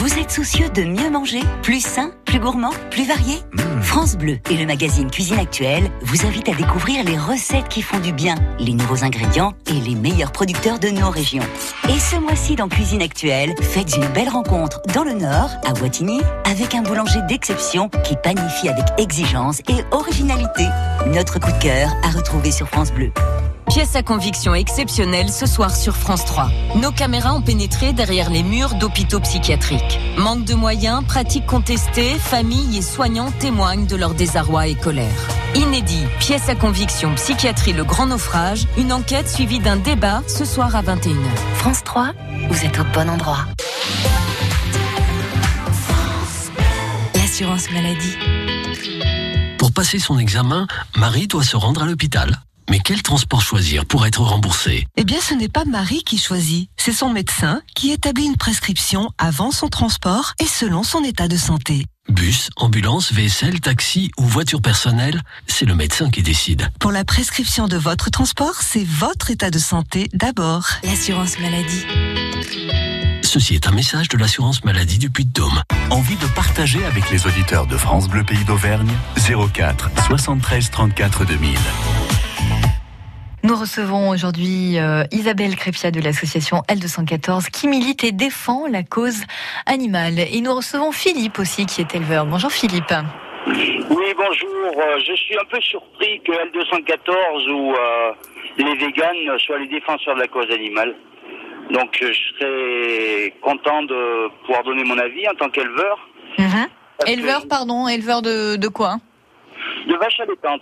Vous 0.00 0.18
êtes 0.18 0.30
soucieux 0.30 0.70
de 0.70 0.82
mieux 0.82 1.10
manger 1.10 1.40
Plus 1.62 1.84
sain, 1.84 2.10
plus 2.24 2.40
gourmand, 2.40 2.70
plus 2.90 3.06
varié 3.06 3.36
France 3.82 4.16
Bleu 4.16 4.38
et 4.50 4.56
le 4.56 4.64
magazine 4.64 5.10
Cuisine 5.10 5.38
Actuelle 5.38 5.90
vous 6.00 6.24
invitent 6.24 6.48
à 6.48 6.54
découvrir 6.54 7.04
les 7.04 7.18
recettes 7.18 7.68
qui 7.68 7.82
font 7.82 7.98
du 7.98 8.10
bien, 8.10 8.34
les 8.58 8.72
nouveaux 8.72 9.04
ingrédients 9.04 9.52
et 9.66 9.74
les 9.74 9.94
meilleurs 9.94 10.32
producteurs 10.32 10.78
de 10.78 10.88
nos 10.88 11.10
régions. 11.10 11.44
Et 11.90 11.98
ce 11.98 12.16
mois-ci 12.16 12.56
dans 12.56 12.68
Cuisine 12.68 13.02
Actuelle, 13.02 13.54
faites 13.60 13.94
une 13.94 14.06
belle 14.14 14.30
rencontre 14.30 14.80
dans 14.94 15.04
le 15.04 15.12
Nord, 15.12 15.50
à 15.66 15.74
Wattignies, 15.82 16.22
avec 16.50 16.74
un 16.74 16.80
boulanger 16.80 17.20
d'exception 17.28 17.90
qui 18.02 18.16
panifie 18.16 18.70
avec 18.70 18.86
exigence 18.96 19.60
et 19.68 19.84
originalité. 19.90 20.64
Notre 21.08 21.38
coup 21.38 21.52
de 21.52 21.62
cœur 21.62 21.90
à 22.02 22.08
retrouver 22.08 22.52
sur 22.52 22.68
France 22.68 22.90
Bleu. 22.90 23.12
Pièce 23.68 23.94
à 23.94 24.02
conviction 24.02 24.54
exceptionnelle 24.54 25.30
ce 25.30 25.46
soir 25.46 25.74
sur 25.74 25.96
France 25.96 26.24
3. 26.24 26.50
Nos 26.76 26.90
caméras 26.90 27.34
ont 27.34 27.42
pénétré 27.42 27.92
derrière 27.92 28.30
les 28.30 28.42
murs 28.42 28.74
d'hôpitaux 28.74 29.20
psychiatriques. 29.20 30.00
Manque 30.16 30.44
de 30.44 30.54
moyens, 30.54 31.04
pratiques 31.04 31.46
contestées, 31.46 32.18
familles 32.18 32.78
et 32.78 32.82
soignants 32.82 33.30
témoignent 33.30 33.86
de 33.86 33.96
leur 33.96 34.14
désarroi 34.14 34.66
et 34.66 34.74
colère. 34.74 35.28
Inédit, 35.54 36.04
pièce 36.18 36.48
à 36.48 36.54
conviction 36.54 37.14
psychiatrie 37.14 37.72
le 37.72 37.84
grand 37.84 38.06
naufrage, 38.06 38.66
une 38.76 38.92
enquête 38.92 39.28
suivie 39.28 39.60
d'un 39.60 39.76
débat 39.76 40.22
ce 40.26 40.44
soir 40.44 40.74
à 40.74 40.82
21h. 40.82 41.14
France 41.54 41.84
3, 41.84 42.12
vous 42.48 42.64
êtes 42.64 42.78
au 42.78 42.84
bon 42.92 43.08
endroit. 43.08 43.46
L'assurance 47.14 47.70
maladie. 47.70 48.16
Pour 49.58 49.72
passer 49.72 49.98
son 49.98 50.18
examen, 50.18 50.66
Marie 50.96 51.26
doit 51.28 51.44
se 51.44 51.56
rendre 51.56 51.82
à 51.82 51.86
l'hôpital. 51.86 52.40
Mais 52.70 52.78
quel 52.78 53.02
transport 53.02 53.42
choisir 53.42 53.84
pour 53.84 54.06
être 54.06 54.20
remboursé 54.20 54.86
Eh 54.96 55.02
bien, 55.02 55.20
ce 55.20 55.34
n'est 55.34 55.48
pas 55.48 55.64
Marie 55.64 56.04
qui 56.04 56.18
choisit, 56.18 56.70
c'est 56.76 56.92
son 56.92 57.10
médecin 57.10 57.62
qui 57.74 57.90
établit 57.90 58.26
une 58.26 58.36
prescription 58.36 59.10
avant 59.18 59.50
son 59.50 59.66
transport 59.68 60.34
et 60.38 60.46
selon 60.46 60.84
son 60.84 61.02
état 61.02 61.26
de 61.26 61.36
santé. 61.36 61.86
Bus, 62.08 62.48
ambulance, 62.54 63.12
vaisselle, 63.12 63.60
taxi 63.60 64.12
ou 64.18 64.24
voiture 64.24 64.62
personnelle, 64.62 65.20
c'est 65.48 65.64
le 65.64 65.74
médecin 65.74 66.10
qui 66.10 66.22
décide. 66.22 66.70
Pour 66.78 66.92
la 66.92 67.04
prescription 67.04 67.66
de 67.66 67.76
votre 67.76 68.08
transport, 68.08 68.62
c'est 68.62 68.86
votre 68.86 69.32
état 69.32 69.50
de 69.50 69.58
santé 69.58 70.08
d'abord. 70.14 70.68
L'assurance 70.84 71.40
maladie. 71.40 71.84
Ceci 73.22 73.54
est 73.54 73.66
un 73.66 73.72
message 73.72 74.08
de 74.08 74.16
l'assurance 74.16 74.64
maladie 74.64 74.98
du 74.98 75.10
Puy-de-Dôme. 75.10 75.60
Envie 75.90 76.16
de 76.16 76.26
partager 76.26 76.84
avec 76.84 77.10
les 77.10 77.26
auditeurs 77.26 77.66
de 77.66 77.76
France 77.76 78.08
Bleu 78.08 78.22
Pays 78.22 78.44
d'Auvergne? 78.44 78.92
04 79.16 79.90
73 80.06 80.70
34 80.70 81.24
2000. 81.24 81.58
Nous 83.42 83.56
recevons 83.56 84.10
aujourd'hui 84.10 84.78
euh, 84.78 85.02
Isabelle 85.12 85.56
Crépia 85.56 85.90
de 85.90 86.00
l'association 86.00 86.58
L214 86.68 87.50
qui 87.50 87.68
milite 87.68 88.04
et 88.04 88.12
défend 88.12 88.66
la 88.66 88.82
cause 88.82 89.22
animale. 89.64 90.18
Et 90.18 90.40
nous 90.42 90.54
recevons 90.54 90.92
Philippe 90.92 91.38
aussi 91.38 91.64
qui 91.64 91.80
est 91.80 91.94
éleveur. 91.94 92.26
Bonjour 92.26 92.52
Philippe. 92.52 92.92
Oui, 93.46 94.14
bonjour. 94.16 94.72
Euh, 94.76 94.98
Je 95.06 95.14
suis 95.14 95.36
un 95.38 95.44
peu 95.50 95.58
surpris 95.62 96.20
que 96.22 96.32
L214 96.32 97.50
ou 97.50 97.72
euh, 97.74 98.12
les 98.58 98.74
véganes 98.76 99.38
soient 99.38 99.58
les 99.58 99.68
défenseurs 99.68 100.16
de 100.16 100.20
la 100.20 100.28
cause 100.28 100.50
animale. 100.50 100.94
Donc 101.70 101.96
je 101.98 102.12
serais 102.12 103.32
content 103.40 103.82
de 103.84 104.28
pouvoir 104.44 104.64
donner 104.64 104.84
mon 104.84 104.98
avis 104.98 105.26
en 105.28 105.34
tant 105.34 105.48
qu'éleveur. 105.48 105.98
Mhm. 106.38 106.66
Éleveur, 107.06 107.42
que- 107.44 107.48
pardon, 107.48 107.88
éleveur 107.88 108.20
de, 108.20 108.56
de 108.56 108.68
quoi? 108.68 108.96
De 109.88 109.94
vaches 109.96 110.20
allaitantes. 110.20 110.60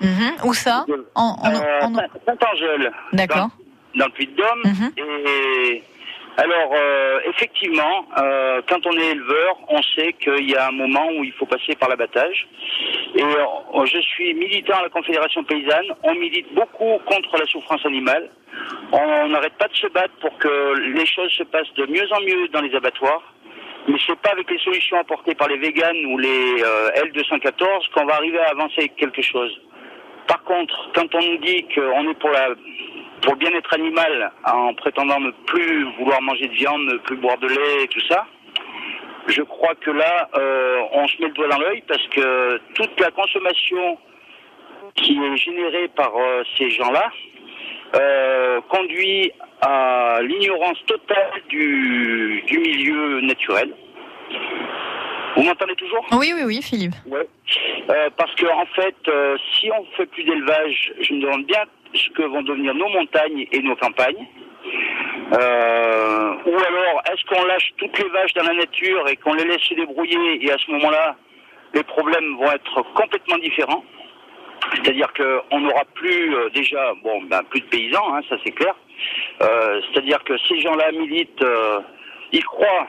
Mhm. 0.00 0.32
Où 0.44 0.54
ça 0.54 0.84
en, 1.14 1.22
en- 1.22 1.50
Euh, 1.50 1.80
en- 1.82 1.94
Saint-Angèle. 2.26 2.92
D'accord. 3.12 3.48
Dans, 3.94 4.00
dans 4.00 4.06
le 4.06 4.12
Puy-de-Dôme. 4.12 4.62
Mhm. 4.64 4.92
Et 4.96 5.82
alors, 6.36 6.72
euh, 6.74 7.20
effectivement, 7.28 8.06
euh, 8.18 8.62
quand 8.68 8.86
on 8.86 8.92
est 8.96 9.10
éleveur, 9.10 9.56
on 9.68 9.82
sait 9.82 10.12
qu'il 10.14 10.48
y 10.48 10.56
a 10.56 10.68
un 10.68 10.72
moment 10.72 11.06
où 11.18 11.24
il 11.24 11.32
faut 11.32 11.44
passer 11.46 11.74
par 11.74 11.88
l'abattage. 11.88 12.46
Et 13.14 13.22
euh, 13.22 13.84
je 13.84 13.98
suis 14.00 14.32
militant 14.34 14.78
à 14.78 14.82
la 14.84 14.88
Confédération 14.88 15.44
paysanne. 15.44 15.86
On 16.02 16.14
milite 16.14 16.52
beaucoup 16.54 16.98
contre 17.06 17.36
la 17.38 17.44
souffrance 17.46 17.84
animale. 17.84 18.30
On 18.92 19.28
n'arrête 19.28 19.54
pas 19.58 19.68
de 19.68 19.74
se 19.76 19.86
battre 19.88 20.14
pour 20.20 20.36
que 20.38 20.78
les 20.94 21.06
choses 21.06 21.30
se 21.32 21.42
passent 21.44 21.72
de 21.76 21.86
mieux 21.86 22.06
en 22.12 22.20
mieux 22.20 22.48
dans 22.48 22.60
les 22.62 22.74
abattoirs. 22.74 23.22
Mais 23.88 23.96
c'est 24.06 24.18
pas 24.20 24.30
avec 24.32 24.48
les 24.50 24.58
solutions 24.58 24.98
apportées 24.98 25.34
par 25.34 25.48
les 25.48 25.56
véganes 25.58 26.04
ou 26.06 26.18
les 26.18 26.62
euh, 26.62 26.90
L214 27.06 27.90
qu'on 27.94 28.04
va 28.06 28.14
arriver 28.14 28.38
à 28.40 28.50
avancer 28.50 28.88
quelque 28.96 29.22
chose. 29.22 29.58
Par 30.30 30.44
contre, 30.44 30.90
quand 30.94 31.12
on 31.12 31.22
nous 31.22 31.38
dit 31.38 31.66
qu'on 31.74 32.08
est 32.08 32.14
pour 32.20 32.30
la 32.30 32.50
pour 33.22 33.32
le 33.32 33.38
bien-être 33.38 33.74
animal 33.74 34.30
en 34.46 34.72
prétendant 34.74 35.18
ne 35.18 35.32
plus 35.46 35.84
vouloir 35.98 36.22
manger 36.22 36.46
de 36.46 36.54
viande, 36.54 36.82
ne 36.82 36.98
plus 36.98 37.16
boire 37.16 37.36
de 37.38 37.48
lait 37.48 37.82
et 37.82 37.88
tout 37.88 38.00
ça, 38.08 38.24
je 39.26 39.42
crois 39.42 39.74
que 39.74 39.90
là, 39.90 40.30
euh, 40.36 40.78
on 40.92 41.08
se 41.08 41.20
met 41.20 41.26
le 41.26 41.34
doigt 41.34 41.48
dans 41.48 41.58
l'œil 41.58 41.82
parce 41.88 42.06
que 42.14 42.60
toute 42.74 42.98
la 43.00 43.10
consommation 43.10 43.98
qui 44.94 45.18
est 45.18 45.36
générée 45.36 45.88
par 45.88 46.12
euh, 46.16 46.44
ces 46.56 46.70
gens-là 46.70 47.10
euh, 47.96 48.60
conduit 48.68 49.32
à 49.62 50.20
l'ignorance 50.22 50.78
totale 50.86 51.42
du, 51.48 52.42
du 52.46 52.58
milieu 52.60 53.20
naturel. 53.22 53.74
Vous 55.36 55.42
m'entendez 55.42 55.74
toujours? 55.74 56.06
Oui, 56.12 56.32
oui, 56.34 56.42
oui, 56.44 56.62
Philippe. 56.62 56.94
Ouais. 57.06 57.26
Euh, 57.90 58.08
parce 58.16 58.32
que 58.36 58.46
en 58.46 58.66
fait, 58.66 58.96
euh, 59.08 59.36
si 59.54 59.70
on 59.72 59.84
fait 59.96 60.06
plus 60.06 60.22
d'élevage, 60.22 60.92
je 61.00 61.14
me 61.14 61.22
demande 61.22 61.44
bien 61.46 61.64
ce 61.92 62.08
que 62.10 62.22
vont 62.22 62.42
devenir 62.42 62.74
nos 62.74 62.88
montagnes 62.88 63.46
et 63.50 63.60
nos 63.62 63.74
campagnes. 63.76 64.26
Euh, 65.32 66.34
ou 66.46 66.54
alors, 66.54 67.02
est-ce 67.10 67.24
qu'on 67.26 67.44
lâche 67.46 67.72
toutes 67.78 67.98
les 67.98 68.08
vaches 68.10 68.34
dans 68.34 68.44
la 68.44 68.54
nature 68.54 69.08
et 69.08 69.16
qu'on 69.16 69.34
les 69.34 69.44
laisse 69.44 69.62
se 69.62 69.74
débrouiller 69.74 70.44
et 70.44 70.52
à 70.52 70.58
ce 70.58 70.70
moment-là, 70.70 71.16
les 71.74 71.82
problèmes 71.82 72.36
vont 72.36 72.52
être 72.52 72.82
complètement 72.94 73.38
différents? 73.38 73.84
C'est-à-dire 74.74 75.12
qu'on 75.14 75.60
n'aura 75.60 75.84
plus 75.94 76.34
déjà, 76.54 76.92
bon, 77.02 77.22
ben, 77.22 77.42
plus 77.44 77.60
de 77.60 77.66
paysans, 77.66 78.14
hein, 78.14 78.20
ça 78.28 78.36
c'est 78.44 78.52
clair. 78.52 78.74
C'est-à-dire 79.40 80.22
que 80.24 80.36
ces 80.48 80.60
gens-là 80.60 80.92
militent, 80.92 81.44
ils 82.30 82.44
croient, 82.44 82.86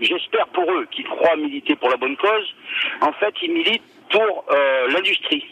j'espère 0.00 0.46
pour 0.48 0.70
eux 0.70 0.86
qu'ils 0.92 1.06
croient 1.06 1.36
militer 1.36 1.74
pour 1.76 1.90
la 1.90 1.96
bonne 1.96 2.16
cause. 2.16 2.54
En 3.00 3.12
fait, 3.12 3.34
ils 3.42 3.52
militent 3.52 3.93
pour 4.10 4.44
l'industrie. 4.88 5.44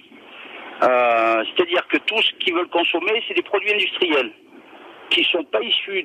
c'est-à-dire 0.80 1.86
que 1.88 1.98
tout 1.98 2.20
ce 2.22 2.32
qu'ils 2.40 2.54
veulent 2.54 2.68
consommer, 2.68 3.22
c'est 3.26 3.34
des 3.34 3.42
produits 3.42 3.72
industriels 3.72 4.32
qui 5.10 5.24
sont 5.24 5.44
pas 5.44 5.60
issus 5.60 6.04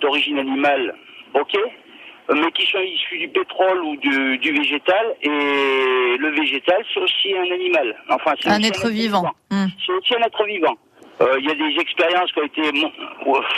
d'origine 0.00 0.38
animale, 0.38 0.94
ok, 1.34 1.56
mais 2.32 2.50
qui 2.52 2.66
sont 2.66 2.80
issus 2.80 3.18
du 3.18 3.28
pétrole 3.28 3.82
ou 3.84 3.96
du, 3.96 4.38
du 4.38 4.52
végétal. 4.52 5.14
Et 5.22 6.16
le 6.18 6.30
végétal, 6.30 6.82
c'est 6.92 7.00
aussi 7.00 7.34
un 7.36 7.52
animal. 7.52 7.96
Enfin, 8.08 8.34
c'est 8.40 8.48
un, 8.48 8.62
être 8.62 8.88
vivant. 8.88 9.30
Hmm. 9.50 9.66
C'est 9.84 9.92
aussi 9.92 10.14
un 10.14 10.26
être 10.26 10.44
vivant. 10.44 10.76
Euh, 11.20 11.36
il 11.38 11.46
y 11.46 11.50
a 11.50 11.54
des 11.54 11.80
expériences 11.80 12.32
qui 12.32 12.40
ont 12.40 12.44
été 12.44 12.62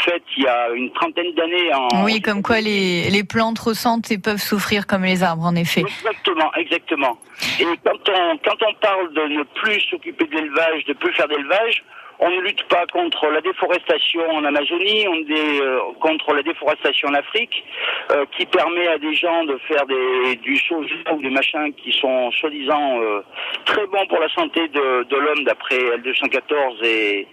faites 0.05 0.23
il 0.37 0.45
y 0.45 0.47
a 0.47 0.69
une 0.75 0.93
trentaine 0.93 1.33
d'années. 1.35 1.73
En... 1.73 2.05
Oui, 2.05 2.21
comme 2.21 2.43
quoi 2.43 2.61
les, 2.61 3.09
les 3.09 3.25
plantes 3.25 3.59
ressentent 3.59 4.11
et 4.11 4.19
peuvent 4.19 4.43
souffrir 4.43 4.87
comme 4.87 5.05
les 5.05 5.23
arbres, 5.23 5.45
en 5.45 5.57
effet. 5.57 5.81
Exactement, 5.81 6.53
exactement. 6.55 7.19
Et 7.59 7.65
quand 7.83 8.11
on, 8.11 8.39
quand 8.45 8.63
on 8.69 8.75
parle 8.75 9.13
de 9.15 9.39
ne 9.39 9.43
plus 9.43 9.81
s'occuper 9.91 10.27
de 10.27 10.37
l'élevage, 10.37 10.85
de 10.85 10.93
plus 10.93 11.13
faire 11.15 11.29
d'élevage, 11.29 11.83
on 12.19 12.31
ne 12.31 12.41
lutte 12.41 12.63
pas 12.65 12.87
contre 12.87 13.27
la 13.29 13.41
déforestation 13.41 14.23
en 14.31 14.45
Amazonie, 14.45 15.07
on 15.09 15.17
euh, 15.31 15.81
contre 16.01 16.35
la 16.35 16.43
déforestation 16.43 17.09
en 17.09 17.15
Afrique, 17.15 17.65
euh, 18.13 18.25
qui 18.37 18.47
permet 18.47 18.89
à 18.89 18.99
des 18.99 19.15
gens 19.15 19.45
de 19.45 19.59
faire 19.69 19.85
des, 19.87 20.37
du 20.37 20.57
soja 20.57 20.95
ou 21.13 21.21
des 21.21 21.31
machins 21.31 21.73
qui 21.75 21.93
sont 21.93 22.31
soi-disant 22.33 23.01
euh, 23.01 23.21
très 23.65 23.87
bons 23.87 24.07
pour 24.07 24.19
la 24.19 24.29
santé 24.31 24.69
de, 24.69 25.05
de 25.05 25.17
l'homme 25.17 25.45
d'après 25.45 25.77
L214 25.77 26.85
et, 26.85 27.29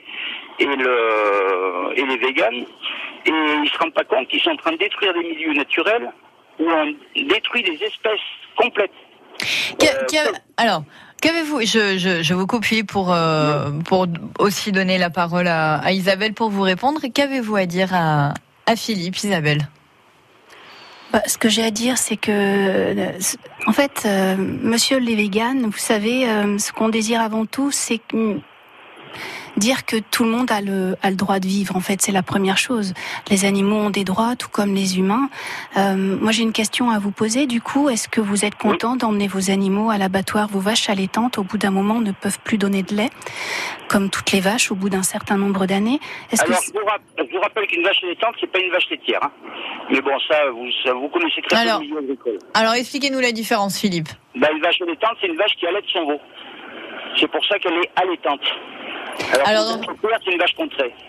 et, 0.60 0.66
le, 0.66 1.94
et 1.96 2.06
les 2.06 2.18
véganes. 2.18 2.66
Et 3.26 3.32
ils 3.32 3.70
se 3.70 3.78
rendent 3.78 3.94
pas 3.94 4.04
compte 4.04 4.28
qu'ils 4.28 4.42
sont 4.42 4.52
en 4.52 4.58
train 4.58 4.74
de 4.74 4.78
détruire 4.78 5.14
des 5.14 5.24
milieux 5.24 5.54
naturels 5.54 6.12
où 6.60 6.70
on 6.70 6.94
détruit 7.16 7.64
des 7.64 7.82
espèces 7.84 8.20
complètes. 8.56 8.92
alors, 10.58 10.84
Qu'avez-vous 11.24 11.62
je, 11.62 11.98
je, 11.98 12.22
je, 12.22 12.34
vous 12.34 12.46
copie 12.46 12.84
pour 12.84 13.14
euh, 13.14 13.72
pour 13.86 14.08
aussi 14.40 14.74
donner 14.74 14.98
la 14.98 15.10
parole 15.10 15.48
à, 15.48 15.76
à 15.76 15.94
Isabelle 15.94 16.34
pour 16.34 16.50
vous 16.50 16.64
répondre. 16.64 17.00
Qu'avez-vous 17.14 17.56
à 17.56 17.66
dire 17.66 17.94
à, 17.94 18.34
à 18.66 18.76
Philippe, 18.76 19.16
Isabelle? 19.24 19.70
Bah, 21.14 21.22
ce 21.26 21.38
que 21.38 21.48
j'ai 21.48 21.64
à 21.64 21.72
dire, 21.72 21.98
c'est 21.98 22.18
que, 22.18 22.30
euh, 22.30 23.12
en 23.68 23.72
fait, 23.72 24.02
euh, 24.06 24.36
Monsieur 24.38 24.98
les 24.98 25.16
véganes, 25.16 25.62
vous 25.62 25.78
savez, 25.78 26.26
ce 26.58 26.74
qu'on 26.74 26.90
désire 26.90 27.22
avant 27.22 27.46
tout, 27.46 27.72
c'est 27.72 28.00
que 28.00 28.42
dire 29.58 29.86
que 29.86 29.98
tout 29.98 30.24
le 30.24 30.30
monde 30.30 30.52
a 30.52 30.62
le, 30.62 30.96
a 31.02 31.10
le 31.10 31.16
droit 31.16 31.40
de 31.40 31.48
vivre. 31.48 31.76
En 31.76 31.80
fait, 31.80 32.02
c'est 32.02 32.12
la 32.12 32.24
première 32.24 32.58
chose. 32.58 32.94
Les 33.30 33.46
animaux 33.46 33.78
ont 33.78 33.90
des 33.90 34.04
droits, 34.04 34.36
tout 34.36 34.50
comme 34.50 34.74
les 34.74 34.98
humains. 34.98 35.30
Euh, 35.78 35.96
moi, 35.96 36.32
j'ai 36.32 36.44
une 36.44 36.54
question 36.54 36.90
à 36.90 37.00
vous 37.00 37.12
poser. 37.12 37.48
Du 37.48 37.62
coup, 37.62 37.90
est-ce 37.90 38.08
que 38.08 38.22
vous 38.22 38.46
êtes 38.46 38.56
content 38.56 38.96
d'emmener 38.96 39.28
vos 39.28 39.52
animaux 39.52 39.90
à 39.90 39.98
l'abattoir? 39.98 40.48
Vos 40.48 40.60
vaches 40.60 40.90
allaitantes, 40.90 41.38
au 41.38 41.44
bout 41.44 41.58
d'un 41.58 41.72
moment, 41.72 42.00
ne 42.00 42.12
peuvent 42.12 42.40
plus 42.44 42.58
donner 42.58 42.84
de 42.84 42.96
lait, 42.96 43.10
comme 43.88 44.10
toutes 44.10 44.32
les 44.32 44.40
vaches, 44.40 44.72
au 44.72 44.76
bout 44.76 44.90
d'un 44.90 45.04
certain 45.04 45.38
nombre 45.38 45.66
d'années. 45.66 46.00
Alors, 46.40 46.60
que 46.60 47.24
je 47.26 47.32
vous 47.32 47.42
rappelle 47.42 47.68
qu'une 47.68 47.84
vache 47.84 48.04
allaitante, 48.04 48.36
c'est 48.40 48.52
pas 48.52 48.60
une 48.60 48.72
vache 48.72 48.90
laitière. 48.90 49.20
Hein. 49.24 49.32
Mais 49.92 50.02
bon, 50.02 50.12
ça, 50.28 50.50
vous, 50.52 50.68
ça, 50.84 50.94
vous 50.94 51.10
connaissez 51.10 51.42
très 51.42 51.64
bien 51.64 51.80
le 51.80 51.86
milieu 51.86 51.98
agricole. 52.00 52.40
Alors, 52.54 52.74
expliquez-nous 52.74 53.20
la 53.20 53.32
différence, 53.32 53.80
Philippe. 53.80 54.10
Bah, 54.36 54.50
une 54.52 54.62
vache 54.62 54.82
allaitante, 54.82 55.18
c'est 55.22 55.28
une 55.28 55.38
vache 55.38 55.56
qui 55.60 55.68
allaite 55.68 55.86
son 55.92 56.06
veau. 56.06 56.20
C'est 57.20 57.30
pour 57.30 57.46
ça 57.46 57.60
qu'elle 57.60 57.74
est 57.74 57.92
allaitante. 57.96 58.42
Alors, 59.46 59.48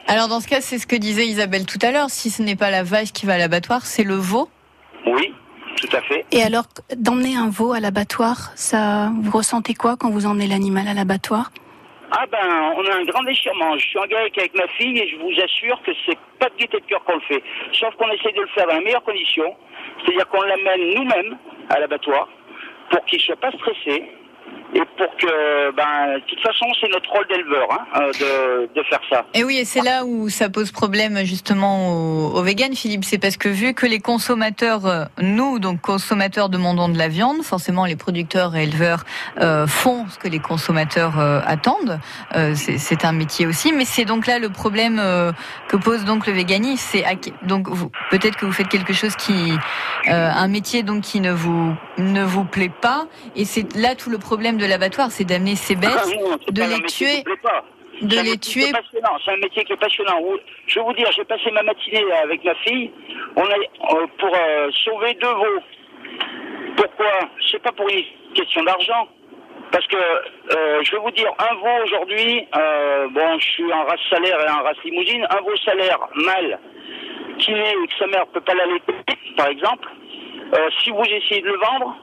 alors, 0.06 0.28
dans... 0.28 0.40
ce 0.40 0.48
cas, 0.48 0.60
c'est 0.60 0.78
ce 0.78 0.86
que 0.86 0.96
disait 0.96 1.26
Isabelle 1.26 1.66
tout 1.66 1.78
à 1.82 1.90
l'heure. 1.90 2.10
Si 2.10 2.30
ce 2.30 2.42
n'est 2.42 2.56
pas 2.56 2.70
la 2.70 2.82
vache 2.82 3.12
qui 3.12 3.26
va 3.26 3.34
à 3.34 3.38
l'abattoir, 3.38 3.86
c'est 3.86 4.04
le 4.04 4.14
veau 4.14 4.48
Oui, 5.06 5.32
tout 5.76 5.96
à 5.96 6.00
fait. 6.02 6.24
Et 6.32 6.42
alors, 6.42 6.64
d'emmener 6.96 7.36
un 7.36 7.48
veau 7.48 7.72
à 7.72 7.80
l'abattoir, 7.80 8.52
ça, 8.54 9.10
vous 9.22 9.36
ressentez 9.36 9.74
quoi 9.74 9.96
quand 9.96 10.10
vous 10.10 10.26
emmenez 10.26 10.46
l'animal 10.46 10.88
à 10.88 10.94
l'abattoir? 10.94 11.50
Ah 12.16 12.26
ben, 12.30 12.72
on 12.76 12.86
a 12.86 12.94
un 12.94 13.04
grand 13.04 13.24
déchirement. 13.24 13.76
Je 13.76 13.86
suis 13.86 13.98
en 13.98 14.02
avec, 14.02 14.38
avec 14.38 14.54
ma 14.54 14.68
fille 14.68 14.98
et 14.98 15.08
je 15.08 15.16
vous 15.16 15.32
assure 15.42 15.82
que 15.82 15.90
c'est 16.06 16.18
pas 16.38 16.48
de 16.48 16.56
gaieté 16.56 16.78
de 16.78 16.86
cœur 16.86 17.02
qu'on 17.04 17.14
le 17.14 17.20
fait. 17.22 17.42
Sauf 17.72 17.94
qu'on 17.96 18.08
essaie 18.10 18.32
de 18.32 18.40
le 18.40 18.48
faire 18.54 18.66
dans 18.68 18.78
les 18.78 18.84
meilleures 18.84 19.02
conditions. 19.02 19.52
C'est-à-dire 20.04 20.28
qu'on 20.28 20.42
l'amène 20.42 20.94
nous-mêmes 20.94 21.36
à 21.70 21.80
l'abattoir 21.80 22.28
pour 22.90 23.04
qu'il 23.06 23.20
soit 23.20 23.36
pas 23.36 23.50
stressé, 23.52 24.04
et 24.74 24.82
pour 24.96 25.16
que, 25.16 25.72
ben, 25.76 26.16
de 26.16 26.24
toute 26.26 26.40
façon, 26.40 26.66
c'est 26.80 26.88
notre 26.88 27.10
rôle 27.10 27.26
d'éleveur 27.28 27.68
hein, 27.70 28.00
euh, 28.00 28.12
de, 28.12 28.74
de, 28.74 28.82
faire 28.84 29.00
ça. 29.08 29.24
Et 29.34 29.44
oui, 29.44 29.58
et 29.58 29.64
c'est 29.64 29.82
là 29.82 30.04
où 30.04 30.28
ça 30.28 30.48
pose 30.48 30.72
problème 30.72 31.18
justement 31.24 31.92
aux, 31.92 32.38
aux 32.38 32.42
véganes, 32.42 32.74
Philippe. 32.74 33.04
C'est 33.04 33.18
parce 33.18 33.36
que 33.36 33.48
vu 33.48 33.74
que 33.74 33.86
les 33.86 34.00
consommateurs, 34.00 34.86
euh, 34.86 35.04
nous, 35.20 35.58
donc 35.58 35.80
consommateurs, 35.80 36.48
demandons 36.48 36.88
de 36.88 36.98
la 36.98 37.08
viande, 37.08 37.42
forcément 37.42 37.84
les 37.84 37.96
producteurs 37.96 38.56
et 38.56 38.64
éleveurs 38.64 39.04
euh, 39.40 39.66
font 39.66 40.06
ce 40.08 40.18
que 40.18 40.28
les 40.28 40.40
consommateurs 40.40 41.18
euh, 41.18 41.40
attendent. 41.46 42.00
Euh, 42.34 42.54
c'est 42.54 43.04
un 43.04 43.12
métier 43.12 43.46
aussi, 43.46 43.72
mais 43.72 43.84
c'est 43.84 44.04
donc 44.04 44.26
là 44.26 44.38
le 44.38 44.48
problème 44.48 45.00
que 45.68 45.76
pose 45.76 46.04
donc 46.04 46.26
le 46.26 46.32
véganisme. 46.32 46.84
C'est 46.92 47.04
donc 47.42 47.68
peut-être 48.10 48.36
que 48.36 48.46
vous 48.46 48.52
faites 48.52 48.68
quelque 48.68 48.92
chose 48.92 49.14
qui, 49.16 49.52
un 50.06 50.48
métier 50.48 50.82
donc 50.82 51.02
qui 51.02 51.20
ne 51.20 51.32
vous 51.32 51.74
ne 51.98 52.24
vous 52.24 52.44
plaît 52.44 52.72
pas, 52.80 53.06
et 53.36 53.44
c'est 53.44 53.74
là 53.76 53.94
tout 53.94 54.10
le 54.10 54.18
problème 54.18 54.56
de 54.56 54.63
de 54.64 54.68
l'abattoir, 54.70 55.10
c'est 55.10 55.24
d'amener 55.24 55.56
ces 55.56 55.76
bêtes, 55.76 55.90
ah 55.94 56.50
de 56.50 56.62
les 56.62 56.82
tuer. 56.86 57.22
De 58.02 58.16
les 58.16 58.38
tuer. 58.38 58.72
C'est 59.24 59.32
un 59.32 59.36
métier 59.36 59.64
qui 59.64 59.72
est 59.72 59.76
passionnant. 59.76 60.18
Je 60.66 60.78
vais 60.78 60.84
vous 60.84 60.92
dire, 60.94 61.08
j'ai 61.12 61.24
passé 61.24 61.50
ma 61.52 61.62
matinée 61.62 62.04
avec 62.22 62.42
ma 62.44 62.54
fille. 62.56 62.90
On 63.36 63.42
a 63.42 63.54
euh, 63.54 64.06
pour 64.18 64.34
euh, 64.34 64.70
sauver 64.84 65.14
deux 65.14 65.28
veaux. 65.28 65.60
Pourquoi? 66.76 67.28
C'est 67.50 67.62
pas 67.62 67.72
pour 67.72 67.88
une 67.88 68.02
question 68.34 68.64
d'argent. 68.64 69.08
Parce 69.70 69.86
que 69.86 69.96
euh, 69.96 70.82
je 70.82 70.90
vais 70.92 70.98
vous 70.98 71.10
dire, 71.12 71.30
un 71.38 71.54
veau 71.56 71.84
aujourd'hui, 71.84 72.46
bon, 73.10 73.38
je 73.38 73.46
suis 73.46 73.72
en 73.72 73.84
race 73.84 74.00
salaire 74.10 74.40
et 74.40 74.50
en 74.50 74.62
race 74.62 74.76
limousine, 74.84 75.26
un 75.30 75.42
veau 75.42 75.56
salaire 75.64 75.98
mâle 76.14 76.58
qui 77.38 77.52
est 77.52 77.72
et 77.72 77.86
que 77.86 77.94
sa 77.98 78.06
mère 78.06 78.26
peut 78.28 78.40
pas 78.40 78.54
l'allaiter, 78.54 78.94
par 79.36 79.48
exemple, 79.48 79.88
si 80.80 80.90
vous 80.90 81.02
essayez 81.02 81.42
de 81.42 81.48
le 81.48 81.58
vendre, 81.58 81.96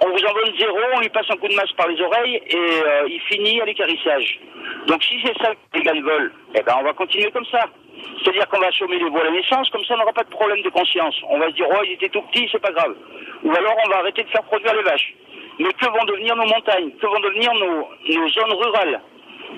on 0.00 0.08
vous 0.08 0.24
en 0.24 0.32
donne 0.34 0.58
zéro, 0.58 0.78
on 0.94 1.00
lui 1.00 1.08
passe 1.08 1.30
un 1.30 1.36
coup 1.36 1.48
de 1.48 1.54
masse 1.54 1.72
par 1.72 1.88
les 1.88 2.00
oreilles 2.00 2.42
et 2.46 2.56
euh, 2.56 3.08
il 3.08 3.20
finit 3.20 3.60
à 3.60 3.64
l'écarissage. 3.64 4.40
Donc 4.86 5.02
si 5.02 5.20
c'est 5.24 5.36
ça 5.38 5.52
que 5.54 5.78
les 5.78 5.82
gars 5.82 5.92
veulent, 5.92 6.32
eh 6.54 6.62
ben 6.62 6.74
on 6.80 6.84
va 6.84 6.92
continuer 6.92 7.30
comme 7.30 7.46
ça. 7.46 7.66
C'est-à-dire 8.22 8.48
qu'on 8.48 8.60
va 8.60 8.66
assommer 8.68 8.98
les 8.98 9.08
voix 9.08 9.20
à 9.20 9.24
la 9.24 9.30
naissance, 9.30 9.70
comme 9.70 9.84
ça 9.84 9.94
on 9.94 9.98
n'aura 9.98 10.12
pas 10.12 10.24
de 10.24 10.30
problème 10.30 10.62
de 10.62 10.68
conscience. 10.70 11.14
On 11.28 11.38
va 11.38 11.48
se 11.48 11.54
dire, 11.54 11.66
oh, 11.70 11.82
ils 11.84 11.92
étaient 11.92 12.08
tout 12.08 12.22
petits, 12.22 12.48
c'est 12.50 12.60
pas 12.60 12.72
grave. 12.72 12.94
Ou 13.44 13.52
alors 13.52 13.74
on 13.84 13.88
va 13.88 13.98
arrêter 13.98 14.24
de 14.24 14.28
faire 14.28 14.42
produire 14.42 14.74
les 14.74 14.82
vaches. 14.82 15.14
Mais 15.58 15.72
que 15.72 15.86
vont 15.86 16.04
devenir 16.04 16.34
nos 16.36 16.46
montagnes? 16.46 16.90
Que 17.00 17.06
vont 17.06 17.20
devenir 17.20 17.52
nos 17.54 18.28
zones 18.28 18.52
rurales? 18.52 19.00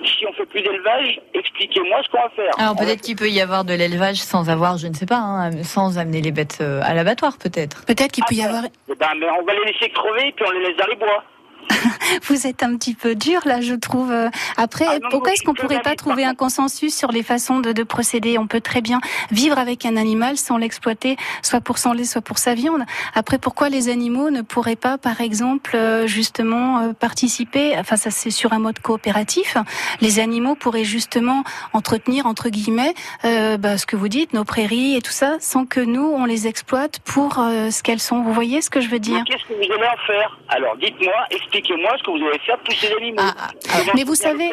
Si 0.05 0.27
on 0.27 0.33
fait 0.33 0.47
plus 0.47 0.63
d'élevage, 0.63 1.21
expliquez-moi 1.35 2.01
ce 2.05 2.11
qu'on 2.11 2.23
va 2.23 2.31
faire. 2.31 2.51
Alors 2.59 2.77
peut-être 2.77 3.01
qu'il 3.01 3.17
peut 3.17 3.29
y 3.29 3.41
avoir 3.41 3.65
de 3.65 3.75
l'élevage 3.75 4.17
sans 4.17 4.49
avoir, 4.51 4.79
je 4.79 4.87
ne 4.89 4.95
sais 4.95 5.07
pas, 5.07 5.17
hein, 5.19 5.63
sans 5.63 5.99
amener 5.99 6.21
les 6.21 6.33
bêtes 6.33 6.59
euh, 6.61 6.81
à 6.83 6.95
l'abattoir, 6.95 7.39
peut-être. 7.39 7.85
Peut-être 7.87 8.13
qu'il 8.13 8.25
peut 8.25 8.35
y 8.35 8.43
avoir. 8.43 8.65
Eh 8.65 8.95
ben, 8.95 9.09
mais 9.19 9.27
on 9.41 9.45
va 9.45 9.55
les 9.55 9.73
laisser 9.73 9.91
crever 9.91 10.33
puis 10.37 10.45
on 10.47 10.51
les 10.53 10.67
laisse 10.67 10.77
dans 10.77 10.87
les 10.87 10.97
bois. 10.97 11.25
Vous 12.23 12.47
êtes 12.47 12.63
un 12.63 12.77
petit 12.77 12.95
peu 12.95 13.15
dur 13.15 13.41
là, 13.45 13.61
je 13.61 13.75
trouve. 13.75 14.13
Après, 14.57 14.87
ah 14.89 14.99
pourquoi 15.11 15.33
est-ce 15.33 15.43
qu'on 15.43 15.55
pourrait 15.55 15.83
pas 15.83 15.95
trouver 15.95 16.25
un 16.25 16.35
consensus 16.35 16.97
sur 16.97 17.13
les 17.13 17.23
façons 17.23 17.61
de, 17.61 17.73
de, 17.73 17.83
procéder? 17.83 18.39
On 18.39 18.47
peut 18.47 18.61
très 18.61 18.81
bien 18.81 19.01
vivre 19.31 19.59
avec 19.59 19.85
un 19.85 19.97
animal 19.97 20.37
sans 20.37 20.57
l'exploiter, 20.57 21.17
soit 21.43 21.61
pour 21.61 21.79
son 21.79 21.93
lait, 21.93 22.05
soit 22.05 22.23
pour 22.23 22.39
sa 22.39 22.55
viande. 22.55 22.83
Après, 23.15 23.39
pourquoi 23.39 23.69
les 23.69 23.89
animaux 23.89 24.31
ne 24.31 24.43
pourraient 24.43 24.77
pas, 24.77 24.99
par 24.99 25.21
exemple, 25.21 25.73
euh, 25.75 26.07
justement 26.07 26.79
euh, 26.79 26.93
participer? 26.93 27.77
Enfin, 27.79 27.97
ça 27.97 28.11
c'est 28.11 28.31
sur 28.31 28.53
un 28.53 28.59
mode 28.59 28.79
coopératif. 28.79 29.57
Les 30.01 30.19
animaux 30.19 30.55
pourraient 30.55 30.85
justement 30.85 31.45
entretenir 31.73 32.27
entre 32.27 32.49
guillemets 32.49 32.95
euh, 33.25 33.57
bah, 33.57 33.79
ce 33.79 33.87
que 33.87 33.97
vous 33.97 34.09
dites, 34.09 34.33
nos 34.33 34.45
prairies 34.45 34.97
et 34.97 35.03
tout 35.03 35.13
ça, 35.13 35.37
sans 35.41 35.67
que 35.67 35.81
nous 35.81 36.05
on 36.05 36.25
les 36.25 36.47
exploite 36.47 37.01
pour 37.01 37.39
euh, 37.39 37.71
ce 37.71 37.83
qu'elles 37.83 38.01
sont. 38.01 38.23
Vous 38.23 38.33
voyez 38.33 38.61
ce 38.61 38.71
que 38.71 38.81
je 38.81 38.89
veux 38.89 38.99
dire? 38.99 39.23
Qu'est-ce 39.27 39.45
que 39.45 39.55
vous 39.55 39.73
allez 39.73 39.87
en 39.87 40.07
faire? 40.07 40.39
Alors, 40.49 40.77
dites-moi, 40.77 41.15
expliquez 41.31 41.56
expliquez-moi 41.57 41.93
ce 41.99 42.03
que 42.05 42.11
vous 42.11 42.27
allez 42.27 42.39
faire 42.41 42.59
de 42.59 42.63
tous 42.65 42.77
ces 42.77 42.93
animaux. 42.95 43.23
Ah, 43.23 43.49
ah, 43.49 43.79
mais 43.95 44.05
vous 44.05 44.15
savez, 44.15 44.51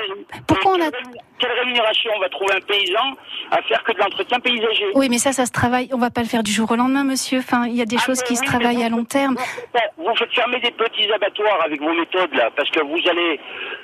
pourquoi 0.47 0.73
on 0.73 0.81
a... 0.81 0.89
quelle 1.39 1.51
rémunération 1.59 2.11
on 2.15 2.19
va 2.19 2.29
trouver 2.29 2.53
un 2.55 2.61
paysan 2.61 3.15
à 3.51 3.61
faire 3.63 3.83
que 3.83 3.91
de 3.91 3.97
l'entretien 3.99 4.39
paysager? 4.39 4.85
Oui, 4.95 5.07
mais 5.09 5.17
ça, 5.17 5.31
ça 5.31 5.45
se 5.45 5.51
travaille. 5.51 5.89
On 5.93 5.97
va 5.97 6.09
pas 6.09 6.21
le 6.21 6.27
faire 6.27 6.43
du 6.43 6.51
jour 6.51 6.71
au 6.71 6.75
lendemain, 6.75 7.03
monsieur. 7.03 7.39
Enfin, 7.39 7.65
il 7.67 7.75
y 7.75 7.81
a 7.81 7.85
des 7.85 7.97
Ah, 7.99 8.05
choses 8.05 8.21
qui 8.23 8.35
se 8.35 8.43
travaillent 8.43 8.83
à 8.83 8.89
long 8.89 9.05
terme. 9.05 9.35
Vous, 9.97 10.05
vous 10.05 10.15
faites 10.15 10.33
fermer 10.33 10.59
des 10.59 10.71
petits 10.71 11.11
abattoirs 11.11 11.61
avec 11.65 11.81
vos 11.81 11.93
méthodes 11.93 12.33
là, 12.33 12.49
parce 12.55 12.69
que 12.69 12.81
vous 12.81 13.09
allez 13.09 13.39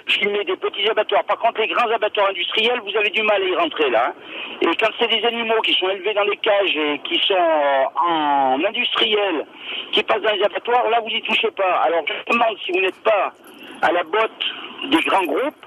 filmer 0.10 0.44
des 0.44 0.56
petits 0.58 0.90
abattoirs. 0.90 1.24
Par 1.26 1.38
contre, 1.40 1.62
les 1.62 1.68
grands 1.68 1.90
abattoirs 1.90 2.30
industriels, 2.30 2.80
vous 2.84 2.96
avez 2.98 3.10
du 3.10 3.22
mal 3.24 3.42
à 3.42 3.46
y 3.46 3.56
rentrer 3.56 3.90
là. 3.90 4.08
hein. 4.08 4.14
Et 4.62 4.76
quand 4.76 4.90
c'est 5.00 5.08
des 5.08 5.24
animaux 5.26 5.62
qui 5.62 5.74
sont 5.74 5.90
élevés 5.90 6.14
dans 6.14 6.26
des 6.26 6.38
cages 6.38 6.76
et 6.76 7.00
qui 7.04 7.18
sont 7.28 7.34
euh, 7.34 7.84
en 7.96 8.60
industriel, 8.64 9.46
qui 9.92 10.04
passent 10.04 10.22
dans 10.22 10.34
les 10.34 10.44
abattoirs, 10.44 10.90
là 10.90 11.00
vous 11.02 11.10
y 11.10 11.22
touchez 11.22 11.52
pas. 11.52 11.82
Alors 11.86 12.04
je 12.08 12.14
me 12.14 12.40
demande 12.40 12.58
si 12.66 12.72
vous 12.72 12.82
n'êtes 12.82 13.04
pas 13.04 13.34
à 13.82 13.92
la 13.92 14.04
botte 14.04 14.46
des 14.92 15.02
grands 15.02 15.24
groupes 15.24 15.66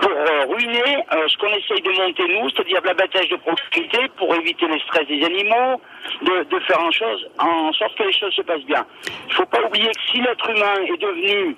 pour 0.00 0.10
euh, 0.10 0.44
ruiner 0.46 0.96
euh, 1.12 1.28
ce 1.28 1.36
qu'on 1.38 1.48
essaye 1.48 1.80
de 1.82 1.90
monter 1.90 2.22
nous, 2.28 2.48
c'est-à-dire 2.50 2.80
l'abattage 2.84 3.28
de 3.28 3.36
proximité 3.36 3.98
pour 4.16 4.34
éviter 4.34 4.66
le 4.66 4.78
stress 4.80 5.06
des 5.08 5.24
animaux, 5.24 5.80
de, 6.22 6.44
de 6.44 6.60
faire 6.60 6.80
en, 6.80 6.90
chose, 6.90 7.28
en 7.38 7.72
sorte 7.72 7.96
que 7.96 8.04
les 8.04 8.12
choses 8.12 8.32
se 8.34 8.42
passent 8.42 8.64
bien. 8.64 8.84
Il 9.26 9.30
ne 9.30 9.34
faut 9.34 9.46
pas 9.46 9.62
oublier 9.62 9.88
que 9.88 10.00
si 10.10 10.20
l'être 10.20 10.48
humain 10.48 10.74
est 10.86 10.96
devenu 11.00 11.56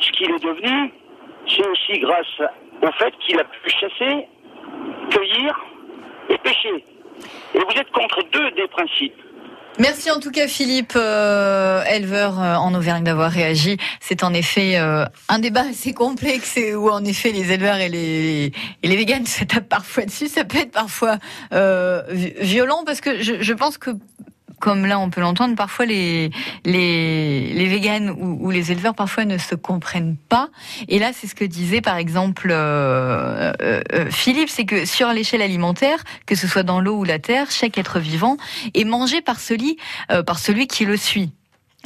ce 0.00 0.10
qu'il 0.12 0.30
est 0.30 0.42
devenu, 0.42 0.92
c'est 1.48 1.66
aussi 1.66 2.00
grâce 2.00 2.50
au 2.82 2.92
fait 2.92 3.12
qu'il 3.26 3.38
a 3.38 3.44
pu 3.44 3.70
chasser, 3.70 4.26
cueillir 5.10 5.54
et 6.30 6.38
pêcher. 6.38 6.84
Et 7.54 7.58
vous 7.58 7.80
êtes 7.80 7.90
contre 7.90 8.22
deux 8.32 8.50
des 8.52 8.68
principes. 8.68 9.14
Merci 9.80 10.10
en 10.10 10.18
tout 10.18 10.32
cas 10.32 10.48
Philippe, 10.48 10.94
euh, 10.96 11.84
éleveur 11.84 12.40
euh, 12.42 12.56
en 12.56 12.74
Auvergne, 12.74 13.04
d'avoir 13.04 13.30
réagi. 13.30 13.76
C'est 14.00 14.24
en 14.24 14.34
effet 14.34 14.76
euh, 14.76 15.04
un 15.28 15.38
débat 15.38 15.60
assez 15.70 15.94
complexe 15.94 16.58
où 16.76 16.90
en 16.90 17.04
effet 17.04 17.30
les 17.30 17.52
éleveurs 17.52 17.76
et 17.76 17.88
les, 17.88 18.52
et 18.82 18.88
véganes 18.96 19.26
se 19.26 19.44
tapent 19.44 19.68
parfois 19.68 20.04
dessus. 20.04 20.26
Ça 20.26 20.44
peut 20.44 20.58
être 20.58 20.72
parfois 20.72 21.18
euh, 21.52 22.02
vi- 22.10 22.34
violent 22.40 22.82
parce 22.84 23.00
que 23.00 23.22
je 23.22 23.52
pense 23.52 23.78
que 23.78 23.90
comme 24.60 24.86
là 24.86 24.98
on 24.98 25.10
peut 25.10 25.20
l'entendre, 25.20 25.54
parfois 25.54 25.86
les 25.86 26.30
les 26.64 27.52
les 27.52 27.66
véganes 27.66 28.10
ou, 28.10 28.50
les 28.50 28.72
éleveurs 28.72 28.94
parfois 28.94 29.24
ne 29.24 29.38
se 29.38 29.54
comprennent 29.54 30.16
pas. 30.28 30.48
Et 30.88 30.98
là, 30.98 31.10
c'est 31.12 31.26
ce 31.26 31.34
que 31.34 31.44
disait 31.44 31.80
par 31.80 31.96
exemple 31.96 32.48
euh, 32.50 33.52
euh, 33.60 33.82
euh, 33.92 34.10
Philippe, 34.10 34.48
c'est 34.48 34.64
que 34.64 34.84
sur 34.84 35.12
l'échelle 35.12 35.42
alimentaire, 35.42 36.02
que 36.26 36.34
ce 36.34 36.46
soit 36.46 36.62
dans 36.62 36.80
l'eau 36.80 36.96
ou 36.96 37.04
la 37.04 37.18
terre, 37.18 37.50
chaque 37.50 37.78
être 37.78 37.98
vivant 37.98 38.36
est 38.74 38.84
mangé 38.84 39.20
par 39.20 39.40
celui 39.40 39.76
par 40.26 40.38
celui 40.38 40.66
qui 40.66 40.84
le 40.84 40.96
suit 40.96 41.32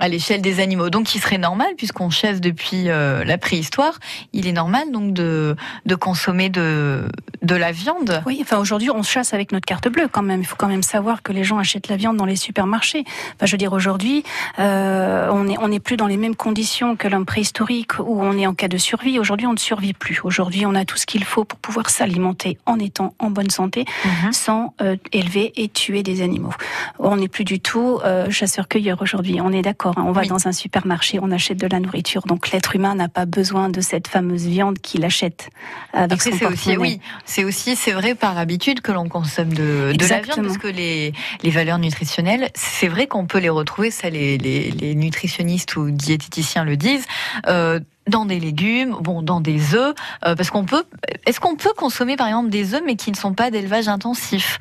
à 0.02 0.08
l'échelle 0.08 0.42
des 0.42 0.58
animaux. 0.58 0.90
Donc, 0.90 1.14
il 1.14 1.20
serait 1.20 1.38
normal, 1.38 1.68
puisqu'on 1.76 2.10
chasse 2.10 2.40
depuis 2.40 2.88
euh, 2.88 3.22
la 3.24 3.38
préhistoire, 3.38 4.00
il 4.32 4.48
est 4.48 4.52
normal 4.52 4.90
donc 4.90 5.12
de, 5.12 5.54
de 5.86 5.94
consommer 5.94 6.48
de, 6.48 7.08
de 7.42 7.54
la 7.54 7.70
viande. 7.70 8.20
Oui, 8.26 8.38
enfin 8.42 8.58
aujourd'hui 8.58 8.90
on 8.90 9.02
chasse 9.04 9.32
avec 9.32 9.52
notre 9.52 9.64
carte 9.64 9.88
bleue 9.88 10.08
quand 10.10 10.22
même. 10.22 10.40
Il 10.40 10.46
faut 10.46 10.56
quand 10.56 10.66
même 10.66 10.82
savoir 10.82 11.22
que 11.22 11.32
les 11.32 11.44
gens 11.44 11.58
achètent 11.58 11.88
la 11.88 11.96
viande 11.96 12.16
dans 12.16 12.24
les 12.24 12.34
supermarchés. 12.34 13.04
Enfin, 13.36 13.46
je 13.46 13.52
veux 13.52 13.58
dire 13.58 13.72
aujourd'hui, 13.72 14.24
euh, 14.58 15.28
on 15.30 15.44
n'est 15.44 15.58
on 15.58 15.78
plus 15.78 15.96
dans 15.96 16.08
les 16.08 16.16
mêmes 16.16 16.34
conditions 16.34 16.96
que 16.96 17.06
l'homme 17.06 17.24
préhistorique 17.24 17.98
où 18.00 18.20
on 18.22 18.36
est 18.36 18.46
en 18.46 18.54
cas 18.54 18.68
de 18.68 18.78
survie. 18.78 19.20
Aujourd'hui, 19.20 19.46
on 19.46 19.52
ne 19.52 19.58
survit 19.58 19.92
plus. 19.92 20.20
Aujourd'hui, 20.24 20.66
on 20.66 20.74
a 20.74 20.84
tout 20.84 20.96
ce 20.96 21.06
qu'il 21.06 21.24
faut 21.24 21.44
pour 21.44 21.58
pouvoir 21.60 21.90
s'alimenter 21.90 22.58
en 22.66 22.78
étant 22.78 23.14
en 23.20 23.30
bonne 23.30 23.50
santé, 23.50 23.84
sans 24.32 24.74
euh, 24.80 24.96
élever 25.12 25.52
et 25.56 25.68
tuer 25.68 26.02
des 26.02 26.22
animaux. 26.22 26.52
On 26.98 27.16
n'est 27.16 27.28
plus 27.28 27.44
du 27.44 27.60
tout 27.60 28.00
chasseur-cueilleur 28.30 29.00
aujourd'hui. 29.00 29.40
On 29.40 29.52
est 29.52 29.62
d'accord. 29.62 29.91
Hein. 29.96 30.04
On 30.06 30.12
va 30.12 30.22
Oui. 30.22 30.28
dans 30.28 30.46
un 30.46 30.52
supermarché, 30.52 31.18
on 31.20 31.30
achète 31.30 31.58
de 31.58 31.66
la 31.66 31.80
nourriture. 31.80 32.22
Donc 32.26 32.50
l'être 32.50 32.74
humain 32.76 32.94
n'a 32.94 33.08
pas 33.08 33.26
besoin 33.26 33.68
de 33.68 33.80
cette 33.80 34.08
fameuse 34.08 34.46
viande 34.46 34.78
qu'il 34.78 35.04
achète 35.04 35.48
avec 35.92 36.12
Après, 36.12 36.30
son 36.30 36.36
c'est 36.38 36.46
aussi, 36.46 36.76
oui, 36.76 37.00
c'est 37.24 37.44
aussi, 37.44 37.76
c'est 37.76 37.92
vrai 37.92 38.14
par 38.14 38.38
habitude 38.38 38.80
que 38.80 38.92
l'on 38.92 39.08
consomme 39.08 39.52
de, 39.52 39.92
de 39.96 40.06
la 40.06 40.20
viande, 40.20 40.42
parce 40.42 40.58
que 40.58 40.68
les, 40.68 41.12
les 41.42 41.50
valeurs 41.50 41.78
nutritionnelles, 41.78 42.50
c'est 42.54 42.88
vrai 42.88 43.06
qu'on 43.06 43.26
peut 43.26 43.38
les 43.38 43.48
retrouver, 43.48 43.90
ça 43.90 44.10
les, 44.10 44.38
les, 44.38 44.70
les 44.70 44.94
nutritionnistes 44.94 45.76
ou 45.76 45.90
diététiciens 45.90 46.64
le 46.64 46.76
disent, 46.76 47.06
euh, 47.48 47.80
dans 48.08 48.24
des 48.24 48.40
légumes, 48.40 48.96
bon, 49.00 49.22
dans 49.22 49.40
des 49.40 49.74
œufs, 49.74 49.94
euh, 50.26 50.34
parce 50.34 50.50
qu'on 50.50 50.64
peut, 50.64 50.84
est-ce 51.26 51.38
qu'on 51.38 51.54
peut 51.56 51.72
consommer 51.76 52.16
par 52.16 52.26
exemple 52.26 52.48
des 52.50 52.74
œufs 52.74 52.82
mais 52.84 52.96
qui 52.96 53.10
ne 53.12 53.16
sont 53.16 53.32
pas 53.34 53.50
d'élevage 53.50 53.88
intensif? 53.88 54.58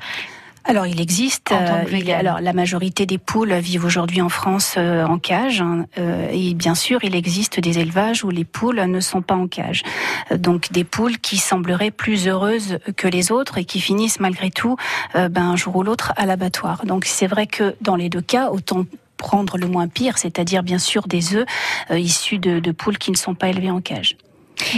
Alors, 0.64 0.86
il 0.86 1.00
existe. 1.00 1.50
En 1.52 1.56
euh, 1.56 1.84
il- 1.92 2.10
alors, 2.12 2.40
la 2.40 2.52
majorité 2.52 3.04
des 3.04 3.18
poules 3.18 3.52
vivent 3.54 3.84
aujourd'hui 3.84 4.22
en 4.22 4.28
France 4.28 4.76
euh, 4.78 5.04
en 5.04 5.18
cage. 5.18 5.60
hein, 5.60 5.86
euh, 5.98 6.28
et 6.30 6.54
bien 6.54 6.74
sûr, 6.74 7.00
il 7.02 7.14
existe 7.16 7.58
des 7.60 7.78
élevages 7.80 8.24
où 8.24 8.30
les 8.30 8.44
poules 8.44 8.80
ne 8.80 9.00
sont 9.00 9.22
pas 9.22 9.34
en 9.34 9.48
cage. 9.48 9.82
Euh, 10.30 10.38
donc, 10.38 10.70
des 10.72 10.84
poules 10.84 11.18
qui 11.18 11.36
sembleraient 11.36 11.90
plus 11.90 12.28
heureuses 12.28 12.78
que 12.96 13.08
les 13.08 13.32
autres 13.32 13.58
et 13.58 13.64
qui 13.64 13.80
finissent 13.80 14.20
malgré 14.20 14.50
tout, 14.50 14.76
euh, 15.16 15.28
ben, 15.28 15.42
un 15.50 15.56
jour 15.56 15.76
ou 15.76 15.82
l'autre, 15.82 16.12
à 16.16 16.26
l'abattoir. 16.26 16.86
Donc, 16.86 17.04
c'est 17.06 17.26
vrai 17.26 17.46
que 17.46 17.74
dans 17.80 17.96
les 17.96 18.08
deux 18.08 18.20
cas, 18.22 18.50
autant 18.50 18.84
prendre 19.16 19.56
le 19.58 19.66
moins 19.68 19.88
pire, 19.88 20.18
c'est-à-dire 20.18 20.62
bien 20.62 20.78
sûr 20.78 21.06
des 21.06 21.34
œufs 21.36 21.46
euh, 21.90 21.98
issus 21.98 22.38
de, 22.38 22.58
de 22.60 22.72
poules 22.72 22.98
qui 22.98 23.10
ne 23.10 23.16
sont 23.16 23.34
pas 23.34 23.48
élevées 23.48 23.70
en 23.70 23.80
cage. 23.80 24.16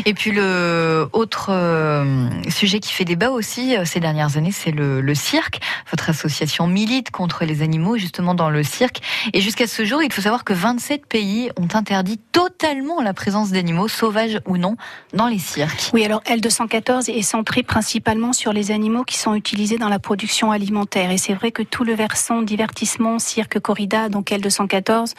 Et 0.07 0.15
puis 0.15 0.31
le 0.31 1.09
autre 1.13 1.49
euh, 1.51 2.29
sujet 2.49 2.81
qui 2.81 2.93
fait 2.93 3.05
débat 3.05 3.31
aussi 3.31 3.77
euh, 3.77 3.85
ces 3.85 4.01
dernières 4.01 4.37
années, 4.37 4.53
c'est 4.53 4.71
le, 4.71 5.01
le 5.01 5.15
cirque. 5.15 5.61
Votre 5.91 6.11
association 6.11 6.67
milite 6.67 7.11
contre 7.11 7.45
les 7.45 7.63
animaux 7.63 7.97
justement 7.97 8.35
dans 8.35 8.51
le 8.51 8.63
cirque. 8.63 9.01
Et 9.33 9.41
jusqu'à 9.41 9.67
ce 9.67 9.85
jour, 9.85 10.03
il 10.03 10.13
faut 10.13 10.23
savoir 10.23 10.45
que 10.45 10.53
27 10.53 11.07
pays 11.07 11.51
ont 11.57 11.69
interdit 11.75 12.19
totalement 12.33 13.01
la 13.03 13.15
présence 13.15 13.51
d'animaux, 13.51 13.89
sauvages 13.89 14.41
ou 14.47 14.57
non, 14.57 14.77
dans 15.13 15.27
les 15.27 15.39
cirques. 15.39 15.91
Oui, 15.93 16.05
alors 16.05 16.23
L214 16.23 17.11
est 17.11 17.23
centré 17.23 17.63
principalement 17.63 18.33
sur 18.33 18.53
les 18.53 18.71
animaux 18.71 19.05
qui 19.05 19.19
sont 19.19 19.35
utilisés 19.35 19.79
dans 19.79 19.89
la 19.89 19.99
production 19.99 20.51
alimentaire. 20.51 21.11
Et 21.11 21.19
c'est 21.19 21.35
vrai 21.35 21.53
que 21.53 21.63
tout 21.63 21.85
le 21.85 21.95
versant 21.95 22.43
divertissement, 22.43 23.19
cirque, 23.19 23.59
corrida, 23.61 24.09
donc 24.09 24.31
L214, 24.31 25.13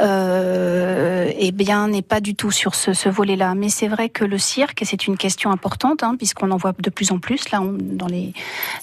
euh, 0.00 1.30
eh 1.36 1.52
bien, 1.52 1.88
n'est 1.88 2.02
pas 2.02 2.20
du 2.20 2.34
tout 2.34 2.50
sur 2.50 2.74
ce, 2.74 2.92
ce 2.92 3.08
volet-là. 3.08 3.54
Mais 3.54 3.68
c'est 3.68 3.88
vrai 3.88 4.09
que 4.12 4.24
le 4.24 4.38
cirque, 4.38 4.82
c'est 4.84 5.06
une 5.06 5.16
question 5.16 5.50
importante, 5.50 6.02
hein, 6.02 6.14
puisqu'on 6.16 6.50
en 6.50 6.56
voit 6.56 6.72
de 6.78 6.90
plus 6.90 7.10
en 7.12 7.18
plus 7.18 7.50
là 7.50 7.60
on- 7.62 7.76
dans 7.80 8.06
les 8.06 8.32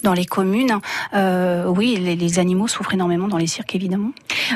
dans 0.04 0.13
les 0.13 0.26
communes. 0.26 0.80
Euh, 1.13 1.66
oui, 1.68 1.98
les, 2.00 2.16
les 2.16 2.40
animaux 2.40 2.68
souffrent 2.68 2.94
énormément 2.94 3.28
dans 3.28 3.38
les 3.38 3.48
cirques, 3.48 3.76
évidemment. 3.76 4.12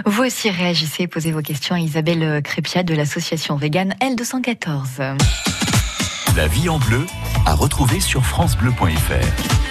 Vous 0.05 0.23
aussi 0.23 0.49
réagissez, 0.49 1.07
posez 1.07 1.31
vos 1.31 1.41
questions 1.41 1.75
à 1.75 1.79
Isabelle 1.79 2.41
Crépia 2.43 2.83
de 2.83 2.93
l'association 2.93 3.55
vegan 3.55 3.93
L214. 4.01 5.17
La 6.37 6.47
vie 6.47 6.69
en 6.69 6.79
bleu 6.79 7.05
à 7.45 7.53
retrouver 7.53 7.99
sur 7.99 8.23
francebleu.fr. 8.25 9.70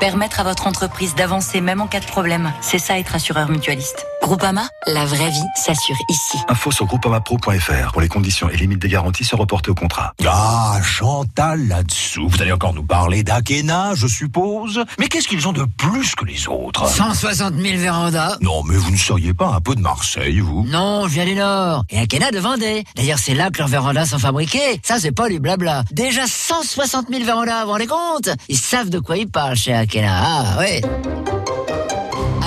Permettre 0.00 0.40
à 0.40 0.44
votre 0.44 0.66
entreprise 0.66 1.14
d'avancer 1.14 1.62
même 1.62 1.80
en 1.80 1.86
cas 1.86 2.00
de 2.00 2.06
problème, 2.06 2.52
c'est 2.60 2.78
ça 2.78 2.98
être 2.98 3.14
assureur 3.14 3.48
mutualiste. 3.48 4.06
Groupama, 4.26 4.68
la 4.88 5.04
vraie 5.04 5.30
vie 5.30 5.44
s'assure 5.54 5.94
ici. 6.08 6.36
Info 6.48 6.72
sur 6.72 6.84
groupamapro.fr 6.86 7.92
pour 7.92 8.00
les 8.00 8.08
conditions 8.08 8.50
et 8.50 8.56
limites 8.56 8.80
des 8.80 8.88
garanties 8.88 9.22
se 9.22 9.36
reporter 9.36 9.70
au 9.70 9.74
contrat. 9.76 10.14
Ah, 10.26 10.80
Chantal, 10.82 11.68
là-dessous, 11.68 12.28
vous 12.28 12.42
allez 12.42 12.50
encore 12.50 12.74
nous 12.74 12.82
parler 12.82 13.22
d'Akena, 13.22 13.94
je 13.94 14.08
suppose 14.08 14.84
Mais 14.98 15.06
qu'est-ce 15.06 15.28
qu'ils 15.28 15.46
ont 15.46 15.52
de 15.52 15.64
plus 15.78 16.16
que 16.16 16.24
les 16.24 16.48
autres? 16.48 16.88
160 16.88 17.54
000 17.54 17.78
vérandas. 17.78 18.36
Non, 18.40 18.64
mais 18.64 18.74
vous 18.74 18.90
ne 18.90 18.96
seriez 18.96 19.32
pas 19.32 19.46
un 19.46 19.60
peu 19.60 19.76
de 19.76 19.80
Marseille, 19.80 20.40
vous? 20.40 20.64
Non, 20.66 21.06
je 21.06 21.12
viens 21.12 21.24
du 21.24 21.36
Nord. 21.36 21.84
Et 21.90 22.00
Akena 22.00 22.32
de 22.32 22.40
Vendée. 22.40 22.82
D'ailleurs, 22.96 23.20
c'est 23.20 23.34
là 23.34 23.50
que 23.52 23.58
leurs 23.58 23.68
vérandas 23.68 24.06
sont 24.06 24.18
fabriqués. 24.18 24.80
Ça, 24.82 24.98
c'est 24.98 25.12
pas 25.12 25.28
du 25.28 25.38
blabla. 25.38 25.84
Déjà 25.92 26.26
160 26.26 27.06
000 27.12 27.24
vérandas, 27.24 27.60
vous 27.60 27.66
vous 27.66 27.72
rendez 27.74 27.86
compte? 27.86 28.30
Ils 28.48 28.58
savent 28.58 28.90
de 28.90 28.98
quoi 28.98 29.18
ils 29.18 29.28
parlent 29.30 29.54
chez 29.54 29.72
Akena. 29.72 30.10
Ah, 30.20 30.58
ouais. 30.58 30.82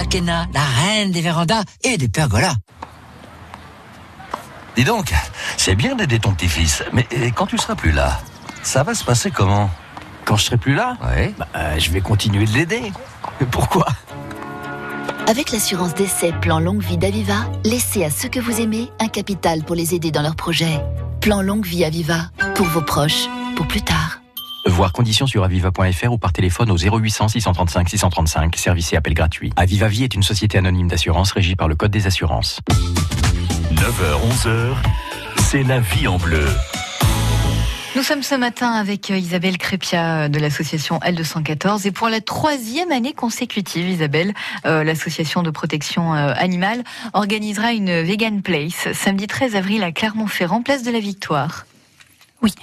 Akena, 0.09 0.47
la 0.55 0.63
reine 0.63 1.11
des 1.11 1.21
vérandas 1.21 1.61
et 1.83 1.95
des 1.97 2.09
pergolas. 2.09 2.55
Dis 4.75 4.83
donc, 4.83 5.13
c'est 5.55 5.75
bien 5.75 5.93
d'aider 5.93 6.17
ton 6.17 6.33
petit-fils, 6.33 6.83
mais 6.93 7.05
quand 7.35 7.45
tu 7.45 7.59
seras 7.59 7.75
plus 7.75 7.91
là, 7.91 8.19
ça 8.63 8.81
va 8.81 8.95
se 8.95 9.03
passer 9.03 9.29
comment? 9.29 9.69
Quand 10.25 10.35
je 10.35 10.45
serai 10.45 10.57
plus 10.57 10.73
là? 10.73 10.97
Ouais. 11.03 11.31
Bah, 11.37 11.47
euh, 11.55 11.77
je 11.77 11.91
vais 11.91 12.01
continuer 12.01 12.45
de 12.45 12.53
l'aider. 12.53 12.91
Pourquoi? 13.51 13.85
Avec 15.27 15.51
l'assurance 15.51 15.93
d'essai 15.93 16.33
Plan 16.41 16.59
Longue 16.59 16.81
Vie 16.81 16.97
d'Aviva, 16.97 17.45
laissez 17.63 18.03
à 18.03 18.09
ceux 18.09 18.29
que 18.29 18.39
vous 18.39 18.61
aimez 18.61 18.89
un 18.99 19.09
capital 19.09 19.63
pour 19.63 19.75
les 19.75 19.93
aider 19.93 20.09
dans 20.09 20.23
leurs 20.23 20.35
projets. 20.35 20.81
Plan 21.21 21.43
Longue 21.43 21.67
Vie 21.67 21.85
Aviva, 21.85 22.31
pour 22.55 22.65
vos 22.65 22.81
proches, 22.81 23.27
pour 23.55 23.67
plus 23.67 23.83
tard. 23.83 24.18
Voir 24.69 24.93
conditions 24.93 25.25
sur 25.25 25.43
aviva.fr 25.43 26.11
ou 26.11 26.17
par 26.17 26.31
téléphone 26.31 26.69
au 26.71 26.77
0800 26.77 27.29
635 27.29 27.89
635, 27.89 28.55
service 28.55 28.93
et 28.93 28.97
appel 28.97 29.13
gratuit. 29.13 29.51
Aviva 29.55 29.87
Vie 29.87 30.03
est 30.03 30.13
une 30.13 30.23
société 30.23 30.57
anonyme 30.57 30.87
d'assurance 30.87 31.31
régie 31.31 31.55
par 31.55 31.67
le 31.67 31.75
Code 31.75 31.91
des 31.91 32.05
assurances. 32.07 32.59
9h, 33.73 34.45
11h, 34.45 34.75
c'est 35.41 35.63
la 35.63 35.79
vie 35.79 36.07
en 36.07 36.17
bleu. 36.17 36.45
Nous 37.95 38.03
sommes 38.03 38.21
ce 38.21 38.35
matin 38.35 38.71
avec 38.73 39.09
euh, 39.09 39.17
Isabelle 39.17 39.57
Crépia 39.57 40.25
euh, 40.25 40.27
de 40.27 40.39
l'association 40.39 40.99
L214 40.99 41.87
et 41.87 41.91
pour 41.91 42.07
la 42.07 42.21
troisième 42.21 42.91
année 42.91 43.13
consécutive, 43.13 43.89
Isabelle, 43.89 44.33
euh, 44.67 44.83
l'association 44.83 45.41
de 45.41 45.49
protection 45.49 46.13
euh, 46.13 46.33
animale 46.37 46.83
organisera 47.13 47.73
une 47.73 48.03
Vegan 48.03 48.43
Place 48.43 48.93
samedi 48.93 49.25
13 49.25 49.55
avril 49.55 49.83
à 49.83 49.91
Clermont-Ferrand, 49.91 50.61
place 50.61 50.83
de 50.83 50.91
la 50.91 50.99
Victoire. 50.99 51.65
Oui. 52.43 52.53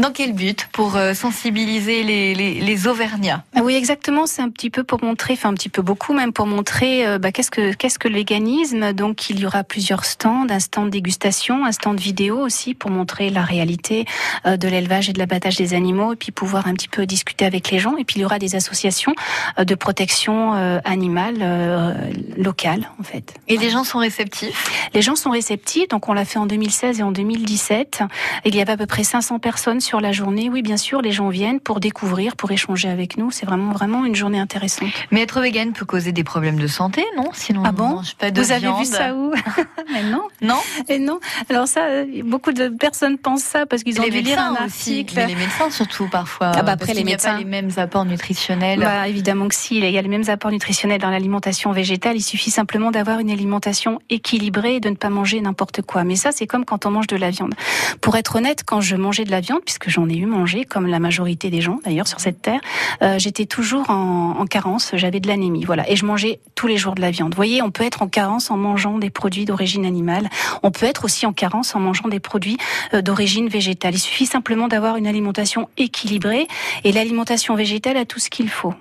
Dans 0.00 0.12
quel 0.12 0.32
but 0.32 0.66
Pour 0.72 0.96
euh, 0.96 1.12
sensibiliser 1.12 2.02
les, 2.02 2.34
les, 2.34 2.54
les 2.54 2.86
Auvergnats? 2.86 3.44
Ah 3.54 3.60
Oui, 3.62 3.74
exactement. 3.74 4.24
C'est 4.24 4.40
un 4.40 4.48
petit 4.48 4.70
peu 4.70 4.82
pour 4.82 5.04
montrer, 5.04 5.34
enfin 5.34 5.50
un 5.50 5.54
petit 5.54 5.68
peu 5.68 5.82
beaucoup 5.82 6.14
même, 6.14 6.32
pour 6.32 6.46
montrer 6.46 7.06
euh, 7.06 7.18
bah, 7.18 7.32
qu'est-ce 7.32 7.50
que 7.50 7.74
qu'est-ce 7.74 7.98
que 7.98 8.08
le 8.08 8.14
véganisme. 8.14 8.94
Donc 8.94 9.28
il 9.28 9.40
y 9.40 9.44
aura 9.44 9.62
plusieurs 9.62 10.06
stands, 10.06 10.46
un 10.48 10.58
stand 10.58 10.88
dégustation, 10.88 11.66
un 11.66 11.72
stand 11.72 12.00
vidéo 12.00 12.38
aussi 12.38 12.72
pour 12.72 12.90
montrer 12.90 13.28
la 13.28 13.42
réalité 13.42 14.06
euh, 14.46 14.56
de 14.56 14.68
l'élevage 14.68 15.10
et 15.10 15.12
de 15.12 15.18
l'abattage 15.18 15.58
des 15.58 15.74
animaux, 15.74 16.14
et 16.14 16.16
puis 16.16 16.32
pouvoir 16.32 16.66
un 16.66 16.72
petit 16.72 16.88
peu 16.88 17.04
discuter 17.04 17.44
avec 17.44 17.70
les 17.70 17.78
gens. 17.78 17.98
Et 17.98 18.04
puis 18.04 18.20
il 18.20 18.22
y 18.22 18.24
aura 18.24 18.38
des 18.38 18.56
associations 18.56 19.14
euh, 19.58 19.64
de 19.64 19.74
protection 19.74 20.54
euh, 20.54 20.78
animale 20.86 21.36
euh, 21.42 21.92
locale 22.38 22.88
en 22.98 23.02
fait. 23.02 23.34
Et 23.48 23.58
les 23.58 23.68
gens 23.68 23.84
sont 23.84 23.98
réceptifs? 23.98 24.88
Les 24.94 25.02
gens 25.02 25.14
sont 25.16 25.30
réceptifs. 25.30 25.88
Donc 25.88 26.08
on 26.08 26.14
l'a 26.14 26.24
fait 26.24 26.38
en 26.38 26.46
2016 26.46 27.00
et 27.00 27.02
en 27.02 27.12
2017. 27.12 28.02
Il 28.46 28.56
y 28.56 28.62
avait 28.62 28.72
à 28.72 28.76
peu 28.78 28.86
près 28.86 29.04
500 29.04 29.38
personnes 29.40 29.80
sur 29.80 29.89
la 29.98 30.12
journée. 30.12 30.48
Oui, 30.48 30.62
bien 30.62 30.76
sûr, 30.76 31.02
les 31.02 31.10
gens 31.10 31.28
viennent 31.30 31.58
pour 31.58 31.80
découvrir, 31.80 32.36
pour 32.36 32.52
échanger 32.52 32.88
avec 32.88 33.16
nous. 33.16 33.32
C'est 33.32 33.46
vraiment 33.46 33.72
vraiment 33.72 34.04
une 34.04 34.14
journée 34.14 34.38
intéressante. 34.38 34.90
Mais 35.10 35.22
être 35.22 35.40
vegan 35.40 35.72
peut 35.72 35.84
causer 35.86 36.12
des 36.12 36.22
problèmes 36.22 36.58
de 36.60 36.68
santé, 36.68 37.04
non? 37.16 37.30
Sinon, 37.32 37.62
Ah 37.64 37.70
on 37.70 37.72
bon 37.72 37.88
mange 37.88 38.14
pas 38.14 38.30
de 38.30 38.40
Vous 38.40 38.52
avez 38.52 38.60
viande. 38.60 38.78
vu 38.78 38.84
ça 38.84 39.14
où? 39.14 39.32
Mais 39.92 40.04
non. 40.04 40.22
Non? 40.42 40.60
Et 40.88 41.00
non. 41.00 41.18
Alors 41.48 41.66
ça, 41.66 41.86
euh, 41.86 42.04
beaucoup 42.24 42.52
de 42.52 42.68
personnes 42.68 43.18
pensent 43.18 43.42
ça 43.42 43.66
parce 43.66 43.82
qu'ils 43.82 43.98
ont 44.00 44.04
les 44.04 44.10
dû 44.10 44.20
lire 44.20 44.38
un 44.38 44.50
médecins 44.52 44.66
aussi, 44.66 45.06
mais 45.16 45.26
les 45.26 45.34
médecins 45.34 45.70
surtout 45.70 46.06
parfois. 46.08 46.52
Ah 46.54 46.62
bah 46.62 46.76
parce 46.76 46.90
après, 46.90 46.94
les 46.94 46.98
qu'il 46.98 47.06
n'y 47.06 47.14
a 47.14 47.16
pas 47.16 47.32
médecins. 47.32 47.38
les 47.38 47.44
mêmes 47.44 47.70
apports 47.78 48.04
nutritionnels. 48.04 48.78
Bah, 48.80 49.08
évidemment 49.08 49.48
que 49.48 49.54
si, 49.54 49.78
il 49.78 49.90
y 49.90 49.98
a 49.98 50.02
les 50.02 50.08
mêmes 50.08 50.28
apports 50.28 50.50
nutritionnels 50.52 51.00
dans 51.00 51.10
l'alimentation 51.10 51.72
végétale. 51.72 52.16
Il 52.16 52.22
suffit 52.22 52.50
simplement 52.50 52.90
d'avoir 52.90 53.18
une 53.20 53.30
alimentation 53.30 54.00
équilibrée 54.10 54.76
et 54.76 54.80
de 54.80 54.90
ne 54.90 54.94
pas 54.96 55.08
manger 55.10 55.40
n'importe 55.40 55.82
quoi. 55.82 56.04
Mais 56.04 56.16
ça, 56.16 56.32
c'est 56.32 56.46
comme 56.46 56.64
quand 56.64 56.84
on 56.86 56.90
mange 56.90 57.06
de 57.06 57.16
la 57.16 57.30
viande. 57.30 57.54
Pour 58.00 58.16
être 58.16 58.36
honnête, 58.36 58.62
quand 58.66 58.80
je 58.80 58.96
mangeais 58.96 59.24
de 59.24 59.30
la 59.30 59.40
viande, 59.40 59.60
puisque 59.64 59.79
j'en 59.88 60.08
ai 60.08 60.16
eu 60.16 60.26
mangé, 60.26 60.64
comme 60.64 60.86
la 60.86 60.98
majorité 60.98 61.48
des 61.50 61.60
gens 61.60 61.78
d'ailleurs 61.84 62.08
sur 62.08 62.20
cette 62.20 62.42
terre, 62.42 62.60
euh, 63.02 63.18
j'étais 63.18 63.46
toujours 63.46 63.88
en, 63.90 64.36
en 64.38 64.46
carence. 64.46 64.90
J'avais 64.94 65.20
de 65.20 65.28
l'anémie, 65.28 65.64
voilà, 65.64 65.88
et 65.88 65.96
je 65.96 66.04
mangeais 66.04 66.40
tous 66.54 66.66
les 66.66 66.76
jours 66.76 66.94
de 66.94 67.00
la 67.00 67.10
viande. 67.10 67.32
Vous 67.32 67.36
voyez, 67.36 67.62
on 67.62 67.70
peut 67.70 67.84
être 67.84 68.02
en 68.02 68.08
carence 68.08 68.50
en 68.50 68.56
mangeant 68.56 68.98
des 68.98 69.10
produits 69.10 69.44
d'origine 69.44 69.86
animale. 69.86 70.28
On 70.62 70.70
peut 70.70 70.86
être 70.86 71.04
aussi 71.04 71.26
en 71.26 71.32
carence 71.32 71.74
en 71.74 71.80
mangeant 71.80 72.08
des 72.08 72.20
produits 72.20 72.58
euh, 72.94 73.02
d'origine 73.02 73.48
végétale. 73.48 73.94
Il 73.94 74.00
suffit 74.00 74.26
simplement 74.26 74.68
d'avoir 74.68 74.96
une 74.96 75.06
alimentation 75.06 75.68
équilibrée 75.76 76.46
et 76.84 76.92
l'alimentation 76.92 77.54
végétale 77.54 77.96
a 77.96 78.04
tout 78.04 78.18
ce 78.18 78.30
qu'il 78.30 78.48
faut. 78.48 78.74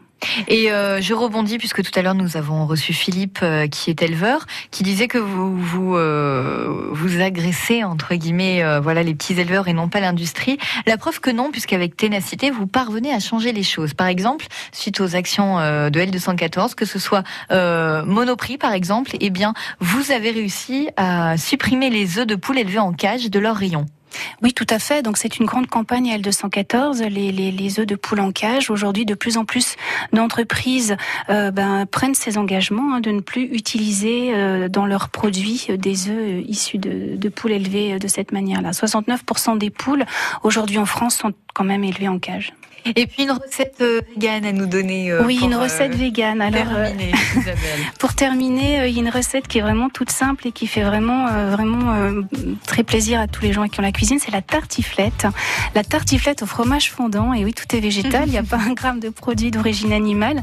Et 0.47 0.71
euh, 0.71 1.01
je 1.01 1.13
rebondis 1.13 1.57
puisque 1.57 1.83
tout 1.83 1.91
à 1.97 2.01
l'heure 2.01 2.15
nous 2.15 2.37
avons 2.37 2.65
reçu 2.65 2.93
Philippe 2.93 3.39
euh, 3.41 3.67
qui 3.67 3.89
est 3.89 4.01
éleveur, 4.01 4.45
qui 4.71 4.83
disait 4.83 5.07
que 5.07 5.17
vous 5.17 5.57
vous 5.57 5.95
euh, 5.95 6.89
vous 6.91 7.21
agressez 7.21 7.83
entre 7.83 8.15
guillemets 8.15 8.63
euh, 8.63 8.79
voilà 8.79 9.03
les 9.03 9.13
petits 9.13 9.39
éleveurs 9.39 9.67
et 9.67 9.73
non 9.73 9.89
pas 9.89 9.99
l'industrie. 9.99 10.57
La 10.85 10.97
preuve 10.97 11.19
que 11.19 11.29
non, 11.29 11.51
puisqu'avec 11.51 11.95
ténacité 11.95 12.51
vous 12.51 12.67
parvenez 12.67 13.13
à 13.13 13.19
changer 13.19 13.51
les 13.51 13.63
choses. 13.63 13.93
Par 13.93 14.07
exemple, 14.07 14.47
suite 14.71 14.99
aux 15.01 15.15
actions 15.15 15.59
euh, 15.59 15.89
de 15.89 15.99
L214, 15.99 16.75
que 16.75 16.85
ce 16.85 16.99
soit 16.99 17.23
euh, 17.51 18.03
Monoprix 18.05 18.57
par 18.57 18.73
exemple, 18.73 19.11
eh 19.19 19.29
bien 19.29 19.53
vous 19.79 20.11
avez 20.11 20.31
réussi 20.31 20.89
à 20.97 21.37
supprimer 21.37 21.89
les 21.89 22.19
œufs 22.19 22.27
de 22.27 22.35
poule 22.35 22.59
élevés 22.59 22.79
en 22.79 22.93
cage 22.93 23.29
de 23.29 23.39
leur 23.39 23.55
rayon. 23.55 23.85
Oui, 24.41 24.53
tout 24.53 24.67
à 24.69 24.79
fait. 24.79 25.01
Donc 25.01 25.17
c'est 25.17 25.39
une 25.39 25.45
grande 25.45 25.67
campagne 25.67 26.15
L214, 26.17 27.03
les, 27.07 27.31
les, 27.31 27.51
les 27.51 27.79
œufs 27.79 27.85
de 27.85 27.95
poule 27.95 28.19
en 28.19 28.31
cage. 28.31 28.69
Aujourd'hui, 28.69 29.05
de 29.05 29.13
plus 29.13 29.37
en 29.37 29.45
plus 29.45 29.75
d'entreprises 30.13 30.95
euh, 31.29 31.51
ben, 31.51 31.85
prennent 31.85 32.15
ces 32.15 32.37
engagements 32.37 32.95
hein, 32.95 32.99
de 32.99 33.11
ne 33.11 33.21
plus 33.21 33.43
utiliser 33.43 34.33
euh, 34.33 34.69
dans 34.69 34.85
leurs 34.85 35.09
produits 35.09 35.67
euh, 35.69 35.77
des 35.77 36.09
œufs 36.09 36.43
issus 36.47 36.77
de, 36.77 37.15
de 37.15 37.29
poules 37.29 37.51
élevées 37.51 37.99
de 37.99 38.07
cette 38.07 38.31
manière-là. 38.31 38.71
69% 38.71 39.57
des 39.57 39.69
poules 39.69 40.05
aujourd'hui 40.43 40.77
en 40.77 40.85
France 40.85 41.15
sont 41.15 41.33
quand 41.53 41.63
même 41.63 41.83
élevées 41.83 42.07
en 42.07 42.19
cage. 42.19 42.53
Et 42.95 43.07
puis 43.07 43.23
une 43.23 43.31
recette 43.31 43.75
euh, 43.81 44.01
végane 44.15 44.45
à 44.45 44.51
nous 44.51 44.65
donner. 44.65 45.11
euh, 45.11 45.23
oui, 45.25 45.37
pour, 45.37 45.47
une 45.47 45.53
euh, 45.53 45.59
recette 45.59 45.95
végane. 45.95 46.41
Alors, 46.41 46.67
euh, 46.75 46.85
terminer. 46.85 47.11
Pour 47.99 48.13
terminer, 48.13 48.79
euh, 48.79 48.87
il 48.87 48.93
y 48.95 48.97
a 48.97 49.01
une 49.01 49.09
recette 49.09 49.47
qui 49.47 49.57
est 49.59 49.61
vraiment 49.61 49.89
toute 49.89 50.11
simple 50.11 50.47
et 50.47 50.51
qui 50.51 50.67
fait 50.67 50.83
vraiment, 50.83 51.27
euh, 51.27 51.51
vraiment 51.51 51.93
euh, 51.93 52.21
très 52.65 52.83
plaisir 52.83 53.19
à 53.19 53.27
tous 53.27 53.41
les 53.43 53.53
gens 53.53 53.67
qui 53.67 53.79
ont 53.79 53.83
la 53.83 53.91
cuisine. 53.91 54.19
C'est 54.19 54.31
la 54.31 54.41
tartiflette. 54.41 55.27
La 55.75 55.83
tartiflette 55.83 56.41
au 56.43 56.45
fromage 56.45 56.91
fondant. 56.91 57.33
Et 57.33 57.43
oui, 57.45 57.53
tout 57.53 57.75
est 57.75 57.79
végétal. 57.79 58.23
Il 58.27 58.31
n'y 58.31 58.37
a 58.37 58.43
pas 58.43 58.57
un 58.57 58.73
gramme 58.73 58.99
de 58.99 59.09
produit 59.09 59.51
d'origine 59.51 59.93
animale. 59.93 60.41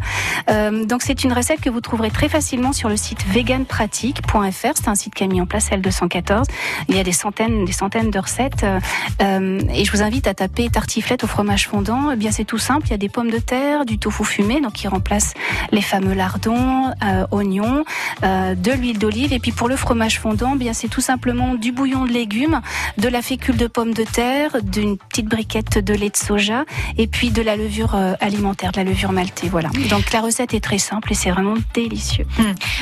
Euh, 0.50 0.84
donc, 0.84 1.02
c'est 1.02 1.24
une 1.24 1.32
recette 1.32 1.60
que 1.60 1.70
vous 1.70 1.80
trouverez 1.80 2.10
très 2.10 2.28
facilement 2.28 2.72
sur 2.72 2.88
le 2.88 2.96
site 2.96 3.24
veganpratique.fr. 3.28 4.72
C'est 4.74 4.88
un 4.88 4.94
site 4.94 5.14
qui 5.14 5.24
a 5.24 5.26
mis 5.26 5.40
en 5.40 5.46
place 5.46 5.70
L214. 5.70 6.44
Il 6.88 6.96
y 6.96 7.00
a 7.00 7.04
des 7.04 7.12
centaines, 7.12 7.64
des 7.64 7.72
centaines 7.72 8.10
de 8.10 8.18
recettes. 8.18 8.64
Euh, 8.64 8.78
euh, 9.22 9.60
et 9.74 9.84
je 9.84 9.92
vous 9.92 10.02
invite 10.02 10.26
à 10.26 10.34
taper 10.34 10.68
tartiflette 10.68 11.24
au 11.24 11.26
fromage 11.26 11.68
fondant. 11.68 12.14
Bien, 12.26 12.32
c'est 12.32 12.44
tout 12.44 12.58
simple. 12.58 12.88
Il 12.88 12.90
y 12.90 12.94
a 12.94 12.98
des 12.98 13.08
pommes 13.08 13.30
de 13.30 13.38
terre, 13.38 13.84
du 13.84 13.98
tofu 13.98 14.24
fumé, 14.24 14.60
donc 14.60 14.72
qui 14.72 14.88
remplace 14.88 15.32
les 15.70 15.80
fameux 15.80 16.12
lardons, 16.12 16.90
euh, 17.04 17.24
oignons, 17.30 17.84
euh, 18.24 18.56
de 18.56 18.72
l'huile 18.72 18.98
d'olive. 18.98 19.32
Et 19.32 19.38
puis 19.38 19.52
pour 19.52 19.68
le 19.68 19.76
fromage 19.76 20.18
fondant, 20.18 20.56
bien 20.56 20.72
c'est 20.72 20.88
tout 20.88 21.00
simplement 21.00 21.54
du 21.54 21.70
bouillon 21.70 22.04
de 22.04 22.10
légumes, 22.10 22.60
de 22.98 23.06
la 23.06 23.22
fécule 23.22 23.56
de 23.56 23.68
pommes 23.68 23.94
de 23.94 24.02
terre, 24.02 24.56
d'une 24.60 24.98
petite 24.98 25.26
briquette 25.26 25.78
de 25.78 25.94
lait 25.94 26.10
de 26.10 26.16
soja, 26.16 26.64
et 26.98 27.06
puis 27.06 27.30
de 27.30 27.42
la 27.42 27.54
levure 27.54 27.94
euh, 27.94 28.14
alimentaire, 28.20 28.72
de 28.72 28.78
la 28.78 28.84
levure 28.84 29.12
maltée. 29.12 29.48
Voilà. 29.48 29.68
Donc 29.88 30.12
la 30.12 30.20
recette 30.20 30.52
est 30.52 30.64
très 30.64 30.78
simple 30.78 31.12
et 31.12 31.14
c'est 31.14 31.30
vraiment 31.30 31.54
délicieux. 31.74 32.26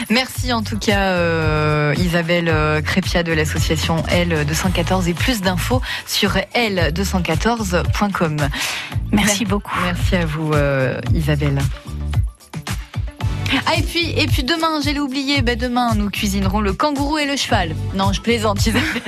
Merci 0.09 0.55
en 0.55 0.63
tout 0.63 0.79
cas 0.79 1.01
euh, 1.01 1.95
Isabelle 1.99 2.51
Crépia 2.83 3.23
de 3.23 3.33
l'association 3.33 3.97
L214 4.09 5.07
et 5.07 5.13
plus 5.13 5.43
d'infos 5.43 5.83
sur 6.07 6.31
L214.com. 6.55 8.39
Merci 9.35 9.47
beaucoup. 9.47 9.77
Merci 9.83 10.15
à 10.15 10.27
vous 10.27 10.53
euh, 10.53 11.01
Isabelle. 11.13 11.59
Ah, 13.67 13.77
et 13.77 13.83
puis, 13.83 14.11
et 14.17 14.29
puis 14.29 14.45
demain, 14.45 14.81
j'ai 14.81 14.97
oublié, 15.01 15.43
ben 15.43 15.59
demain, 15.59 15.97
nous 15.97 16.09
cuisinerons 16.09 16.61
le 16.61 16.73
kangourou 16.73 17.19
et 17.19 17.27
le 17.27 17.35
cheval. 17.35 17.75
Non, 17.97 18.13
je 18.13 18.21
plaisante, 18.21 18.65
Isabelle. 18.65 19.03